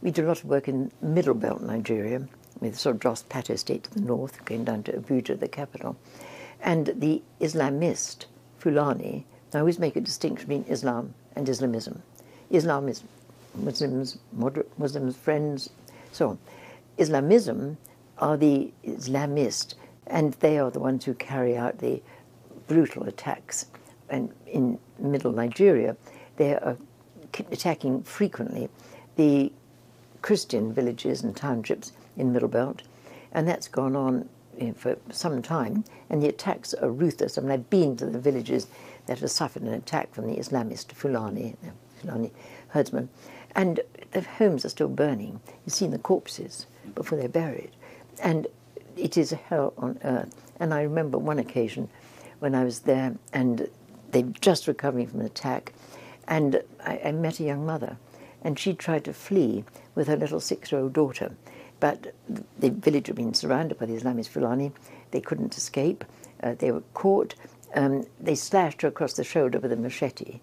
We 0.02 0.12
do 0.12 0.26
a 0.26 0.28
lot 0.28 0.40
of 0.40 0.46
work 0.46 0.68
in 0.68 0.92
Middle 1.02 1.34
Belt 1.34 1.62
Nigeria, 1.62 2.28
with 2.60 2.78
sort 2.78 2.96
of 2.96 3.02
Jos 3.02 3.24
Plateau 3.24 3.56
State 3.56 3.84
to 3.86 3.94
the 3.94 4.02
north, 4.02 4.44
going 4.46 4.64
down 4.64 4.84
to 4.84 4.94
Abuja, 4.94 5.40
the 5.40 5.48
capital. 5.48 5.98
And 6.62 6.94
the 6.96 7.22
Islamist 7.42 8.26
Fulani, 8.60 9.26
I 9.54 9.60
always 9.60 9.80
make 9.80 9.96
a 9.96 10.02
distinction 10.02 10.48
between 10.48 10.72
Islam 10.72 11.14
and 11.36 11.48
Islamism. 11.48 12.02
Islam 12.50 12.88
is 12.88 13.04
Muslims, 13.56 14.18
moderate 14.34 14.78
Muslims, 14.78 15.16
friends, 15.16 15.70
so 16.12 16.30
on. 16.30 16.40
Islamism 16.98 17.78
are 18.20 18.38
the 18.38 18.72
Islamist, 18.86 19.76
and 20.08 20.34
they 20.36 20.58
are 20.58 20.72
the 20.72 20.80
ones 20.80 21.06
who 21.06 21.14
carry 21.14 21.58
out 21.58 21.80
the 21.80 22.02
brutal 22.68 23.04
attacks. 23.04 23.68
And 24.10 24.32
in 24.46 24.80
middle 25.00 25.32
Nigeria, 25.32 25.98
they 26.38 26.54
are 26.54 26.78
attacking 27.52 28.04
frequently 28.04 28.70
the 29.16 29.52
Christian 30.22 30.74
villages 30.74 31.24
and 31.24 31.36
townships 31.36 31.92
in 32.18 32.34
Middle 32.34 32.50
Belt, 32.50 32.82
and 33.32 33.48
that's 33.48 33.68
gone 33.68 33.96
on 33.96 34.30
for 34.76 34.98
some 35.12 35.42
time. 35.42 35.84
And 36.10 36.22
the 36.22 36.30
attacks 36.30 36.74
are 36.74 36.90
ruthless. 36.90 37.38
I 37.38 37.42
mean, 37.42 37.52
I've 37.52 37.70
been 37.70 37.98
to 37.98 38.06
the 38.06 38.20
villages 38.20 38.68
that 39.08 39.20
have 39.20 39.32
suffered 39.32 39.64
an 39.64 39.74
attack 39.74 40.14
from 40.14 40.28
the 40.28 40.38
Islamist 40.38 40.92
Fulani, 40.94 41.56
Fulani 42.00 42.32
herdsmen, 42.70 43.10
and 43.56 43.80
the 44.12 44.22
homes 44.22 44.66
are 44.66 44.70
still 44.70 44.88
burning. 44.88 45.40
You've 45.66 45.74
seen 45.74 45.92
the 45.92 46.00
corpses 46.00 46.68
before 46.94 47.18
they're 47.18 47.30
buried, 47.30 47.72
and 48.22 48.48
it 48.98 49.18
is 49.18 49.32
a 49.32 49.36
hell 49.36 49.74
on 49.78 50.00
earth. 50.04 50.34
And 50.60 50.74
I 50.74 50.82
remember 50.82 51.18
one 51.18 51.40
occasion 51.40 51.90
when 52.46 52.54
I 52.54 52.64
was 52.64 52.82
there, 52.82 53.16
and 53.34 53.68
they 54.12 54.22
just 54.40 54.68
recovering 54.68 55.08
from 55.08 55.22
an 55.22 55.26
attack, 55.26 55.74
and 56.28 56.62
I, 56.86 57.02
I 57.06 57.12
met 57.12 57.40
a 57.40 57.44
young 57.44 57.66
mother, 57.66 57.98
and 58.44 58.60
she 58.60 58.76
tried 58.76 59.04
to 59.06 59.14
flee 59.14 59.64
with 59.96 60.08
her 60.08 60.16
little 60.16 60.40
six-year-old 60.40 60.94
daughter, 60.94 61.32
but 61.80 62.14
the 62.60 62.70
village 62.70 63.08
had 63.08 63.16
been 63.16 63.34
surrounded 63.34 63.80
by 63.80 63.88
the 63.88 63.96
Islamist 63.96 64.28
Fulani. 64.28 64.72
They 65.10 65.22
couldn't 65.22 65.58
escape. 65.58 66.06
Uh, 66.44 66.54
they 66.54 66.72
were 66.72 66.84
caught. 66.94 67.34
Um, 67.74 68.06
they 68.20 68.36
slashed 68.36 68.84
her 68.84 68.90
across 68.90 69.14
the 69.14 69.24
shoulder 69.24 69.60
with 69.60 69.72
a 69.72 69.76
machete, 69.76 70.40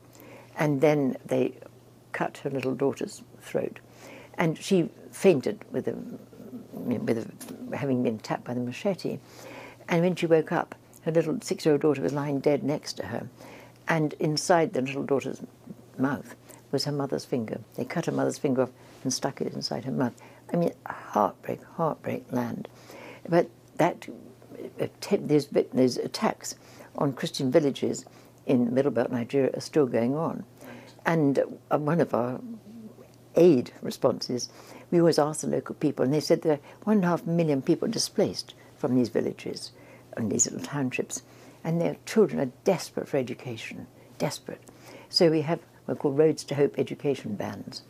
and 0.59 0.81
then 0.81 1.17
they 1.25 1.55
cut 2.11 2.39
her 2.39 2.51
little 2.51 2.75
daughter's 2.75 3.23
throat, 3.41 3.79
and 4.35 4.59
she 4.59 4.91
fainted 5.13 5.65
with, 5.71 5.87
a, 5.87 5.97
with 6.73 7.17
a, 7.17 7.77
having 7.77 8.03
been 8.03 8.19
tapped 8.19 8.43
by 8.43 8.55
the 8.55 8.61
machete. 8.61 9.21
And 9.89 10.03
when 10.03 10.17
she 10.17 10.27
woke 10.27 10.51
up, 10.51 10.75
her 11.03 11.13
little 11.13 11.39
six 11.41 11.65
year 11.65 11.75
old 11.75 11.83
daughter 11.83 12.03
was 12.03 12.13
lying 12.13 12.41
dead 12.41 12.63
next 12.63 12.95
to 12.95 13.07
her, 13.07 13.29
and 13.89 14.15
inside 14.15 14.73
the 14.73 14.83
little 14.83 15.05
daughter's 15.05 15.43
mouth 15.99 16.35
was 16.71 16.85
her 16.85 16.93
mother's 16.93 17.25
finger. 17.25 17.61
They 17.77 17.85
cut 17.85 18.07
her 18.07 18.13
mother's 18.13 18.39
finger 18.39 18.63
off 18.63 18.71
and 19.03 19.13
stuck 19.13 19.41
it 19.41 19.53
inside 19.53 19.85
her 19.85 19.93
mouth. 19.93 20.15
I 20.53 20.57
mean, 20.57 20.73
heartbreak, 20.87 21.63
heartbreak 21.77 22.31
land. 22.31 22.69
But 23.29 23.51
that 23.77 24.09
uh, 24.81 24.87
these 25.73 25.97
attacks 25.97 26.55
on 26.97 27.13
Christian 27.13 27.51
villages 27.51 28.05
in 28.47 28.75
Middle 28.75 28.91
Belt 28.91 29.11
Nigeria 29.11 29.51
are 29.55 29.61
still 29.61 29.87
going 29.87 30.17
on. 30.17 30.45
And 31.05 31.43
uh, 31.71 31.79
one 31.79 32.01
of 32.01 32.15
our 32.15 32.41
aid 33.35 33.73
responses, 33.83 34.51
we 34.91 35.01
always 35.01 35.19
ask 35.19 35.41
the 35.41 35.47
local 35.47 35.75
people, 35.75 36.05
and 36.05 36.13
they 36.13 36.21
said 36.21 36.43
there 36.43 36.55
are 36.55 36.61
one 36.85 36.97
and 36.97 37.05
a 37.05 37.09
half 37.09 37.27
million 37.27 37.63
people 37.63 37.89
displaced 37.89 38.55
from 38.77 38.95
these 38.95 39.09
villages 39.09 39.73
and 40.17 40.31
these 40.31 40.51
little 40.51 40.67
townships, 40.67 41.23
and 41.65 41.81
their 41.81 41.97
children 42.07 42.41
are 42.41 42.53
desperate 42.65 43.09
for 43.09 43.17
education, 43.17 43.87
desperate. 44.19 44.61
So 45.09 45.31
we 45.31 45.43
have 45.43 45.61
what 45.85 45.95
are 45.95 46.01
called 46.01 46.19
Roads 46.19 46.45
to 46.45 46.55
Hope 46.55 46.79
education 46.79 47.37
vans, 47.37 47.83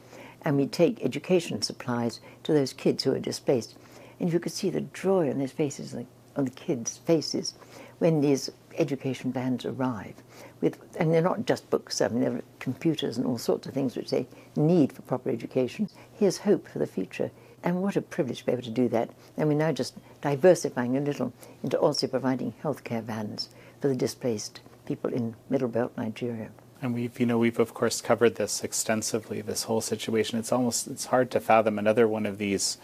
and 0.43 0.57
we 0.57 0.67
take 0.67 1.05
education 1.05 1.63
supplies 1.63 2.21
to 2.43 2.53
those 2.53 2.73
kids 2.73 3.05
who 3.05 3.13
are 3.15 3.21
displaced. 3.21 3.77
And 4.19 4.33
you 4.33 4.41
could 4.41 4.53
see 4.53 4.71
the 4.71 4.81
joy 4.81 5.31
on 5.31 5.39
their 5.39 5.49
faces, 5.49 5.95
on 5.95 6.45
the 6.45 6.51
kids' 6.51 6.99
faces, 6.99 7.55
when 7.99 8.21
these 8.21 8.51
education 8.79 9.33
vans 9.33 9.65
arrive, 9.65 10.15
with, 10.61 10.79
and 10.99 11.13
they're 11.13 11.23
not 11.23 11.47
just 11.47 11.69
books, 11.71 12.01
I 12.01 12.09
mean, 12.09 12.21
they're 12.21 12.43
computers 12.59 13.19
and 13.19 13.27
all 13.27 13.39
sorts 13.39 13.67
of 13.67 13.75
things 13.75 13.97
which 13.97 14.11
they 14.11 14.27
need 14.57 14.93
for 14.93 15.03
proper 15.03 15.31
education. 15.31 15.89
Here's 16.19 16.39
hope 16.39 16.69
for 16.69 16.79
the 16.79 16.87
future. 16.87 17.31
And 17.65 17.81
what 17.81 17.97
a 17.97 18.03
privilege 18.03 18.39
to 18.39 18.47
be 18.47 18.53
able 18.53 18.63
to 18.63 18.71
do 18.71 18.89
that. 18.89 19.11
And 19.37 19.49
we're 19.49 19.55
now 19.55 19.71
just 19.71 19.95
diversifying 20.23 20.97
a 20.97 21.01
little 21.01 21.33
into 21.63 21.79
also 21.79 22.07
providing 22.07 22.55
healthcare 22.63 23.03
vans 23.03 23.51
for 23.81 23.89
the 23.89 23.95
displaced 23.95 24.61
people 24.87 25.13
in 25.13 25.35
Middle 25.51 25.69
Belt, 25.69 25.93
Nigeria. 25.97 26.51
And 26.81 26.95
we've, 26.95 27.19
you 27.21 27.27
know, 27.27 27.39
we've 27.39 27.59
of 27.59 27.75
course 27.75 28.01
covered 28.01 28.37
this 28.37 28.65
extensively. 28.65 29.41
This 29.41 29.65
whole 29.65 29.81
situation. 29.81 30.39
It's 30.39 30.51
almost 30.51 30.89
it's 30.89 31.07
hard 31.07 31.31
to 31.33 31.41
fathom 31.41 31.79
another 31.79 32.09
one 32.09 32.27
of 32.27 32.39
these, 32.39 32.79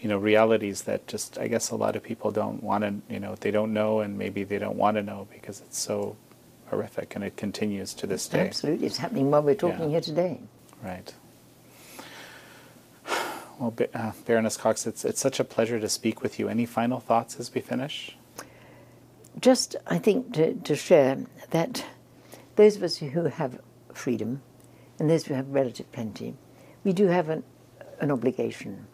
you 0.00 0.08
know, 0.08 0.18
realities 0.18 0.82
that 0.82 1.06
just 1.06 1.38
I 1.38 1.46
guess 1.46 1.70
a 1.70 1.76
lot 1.76 1.94
of 1.94 2.02
people 2.02 2.32
don't 2.32 2.62
want 2.62 2.82
to, 2.82 3.12
you 3.12 3.20
know, 3.20 3.36
they 3.38 3.52
don't 3.52 3.72
know, 3.72 4.00
and 4.00 4.18
maybe 4.18 4.42
they 4.42 4.58
don't 4.58 4.76
want 4.76 4.96
to 4.96 5.02
know 5.02 5.28
because 5.32 5.60
it's 5.60 5.78
so 5.78 6.16
horrific, 6.66 7.14
and 7.14 7.22
it 7.22 7.36
continues 7.36 7.94
to 7.94 8.06
this 8.06 8.26
day. 8.26 8.40
Absolutely, 8.40 8.86
it's 8.86 8.96
happening 8.96 9.30
while 9.30 9.42
we're 9.42 9.54
talking 9.54 9.84
yeah. 9.84 9.90
here 9.90 10.00
today. 10.00 10.40
Right. 10.82 11.14
Well, 13.58 13.72
uh, 13.94 14.12
Baroness 14.26 14.56
Cox, 14.56 14.86
it's, 14.86 15.04
it's 15.04 15.20
such 15.20 15.38
a 15.38 15.44
pleasure 15.44 15.78
to 15.78 15.88
speak 15.88 16.22
with 16.22 16.38
you. 16.38 16.48
Any 16.48 16.66
final 16.66 16.98
thoughts 16.98 17.38
as 17.38 17.54
we 17.54 17.60
finish? 17.60 18.16
Just, 19.40 19.76
I 19.86 19.98
think, 19.98 20.32
to, 20.34 20.54
to 20.54 20.74
share 20.74 21.18
that 21.50 21.84
those 22.56 22.76
of 22.76 22.82
us 22.82 22.96
who 22.96 23.24
have 23.24 23.60
freedom 23.92 24.42
and 24.98 25.08
those 25.08 25.26
who 25.26 25.34
have 25.34 25.48
relative 25.48 25.90
plenty, 25.92 26.34
we 26.82 26.92
do 26.92 27.06
have 27.06 27.28
an, 27.28 27.44
an 28.00 28.10
obligation 28.10 28.86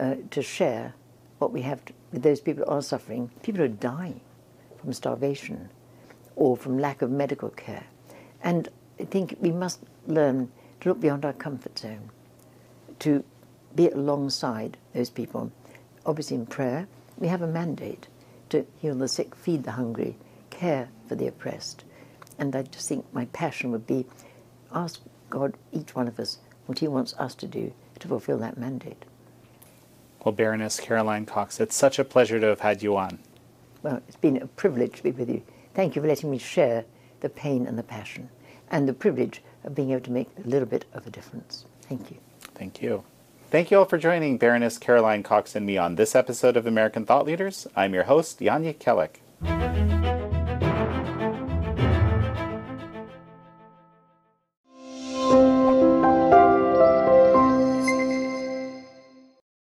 uh, 0.00 0.16
to 0.30 0.42
share 0.42 0.94
what 1.38 1.52
we 1.52 1.62
have 1.62 1.84
to, 1.84 1.92
with 2.12 2.22
those 2.22 2.40
people 2.40 2.64
who 2.64 2.70
are 2.70 2.82
suffering, 2.82 3.30
people 3.42 3.58
who 3.58 3.64
are 3.64 3.68
dying 3.68 4.20
from 4.78 4.92
starvation 4.92 5.68
or 6.36 6.56
from 6.56 6.78
lack 6.78 7.02
of 7.02 7.10
medical 7.10 7.50
care. 7.50 7.84
And 8.42 8.68
I 8.98 9.04
think 9.04 9.36
we 9.40 9.50
must 9.50 9.80
learn 10.06 10.50
to 10.80 10.88
look 10.88 11.00
beyond 11.00 11.24
our 11.24 11.32
comfort 11.34 11.78
zone, 11.78 12.10
to 13.00 13.24
be 13.76 13.88
alongside 13.88 14.76
those 14.94 15.10
people. 15.10 15.52
Obviously, 16.04 16.36
in 16.36 16.46
prayer, 16.46 16.88
we 17.18 17.28
have 17.28 17.42
a 17.42 17.46
mandate 17.46 18.08
to 18.48 18.66
heal 18.80 18.94
the 18.94 19.08
sick, 19.08 19.34
feed 19.34 19.64
the 19.64 19.72
hungry, 19.72 20.16
care 20.50 20.88
for 21.08 21.14
the 21.14 21.26
oppressed. 21.26 21.84
And 22.38 22.54
I 22.54 22.62
just 22.62 22.88
think 22.88 23.04
my 23.12 23.26
passion 23.26 23.70
would 23.72 23.86
be 23.86 24.06
ask 24.72 25.00
God, 25.30 25.56
each 25.72 25.94
one 25.94 26.08
of 26.08 26.18
us, 26.20 26.38
what 26.66 26.78
He 26.78 26.88
wants 26.88 27.14
us 27.18 27.34
to 27.36 27.46
do 27.46 27.72
to 27.98 28.08
fulfill 28.08 28.38
that 28.38 28.58
mandate. 28.58 29.04
Well, 30.24 30.32
Baroness 30.32 30.80
Caroline 30.80 31.26
Cox, 31.26 31.60
it's 31.60 31.76
such 31.76 31.98
a 31.98 32.04
pleasure 32.04 32.40
to 32.40 32.46
have 32.46 32.60
had 32.60 32.82
you 32.82 32.96
on. 32.96 33.18
Well, 33.82 34.02
it's 34.08 34.16
been 34.16 34.36
a 34.38 34.46
privilege 34.46 34.96
to 34.96 35.02
be 35.02 35.12
with 35.12 35.30
you. 35.30 35.42
Thank 35.74 35.94
you 35.94 36.02
for 36.02 36.08
letting 36.08 36.30
me 36.30 36.38
share 36.38 36.84
the 37.20 37.28
pain 37.28 37.66
and 37.66 37.78
the 37.78 37.82
passion 37.82 38.28
and 38.70 38.88
the 38.88 38.92
privilege 38.92 39.42
of 39.64 39.74
being 39.74 39.90
able 39.90 40.02
to 40.02 40.10
make 40.10 40.28
a 40.44 40.48
little 40.48 40.66
bit 40.66 40.84
of 40.92 41.06
a 41.06 41.10
difference. 41.10 41.64
Thank 41.82 42.10
you. 42.10 42.16
Thank 42.54 42.82
you. 42.82 43.04
Thank 43.56 43.70
you 43.70 43.78
all 43.78 43.86
for 43.86 43.96
joining 43.96 44.36
Baroness 44.36 44.76
Caroline 44.76 45.22
Cox 45.22 45.56
and 45.56 45.64
me 45.64 45.78
on 45.78 45.94
this 45.94 46.14
episode 46.14 46.58
of 46.58 46.66
American 46.66 47.06
Thought 47.06 47.24
Leaders. 47.24 47.66
I'm 47.74 47.94
your 47.94 48.02
host, 48.02 48.38
Jan 48.38 48.62
Jekielek. 48.62 49.95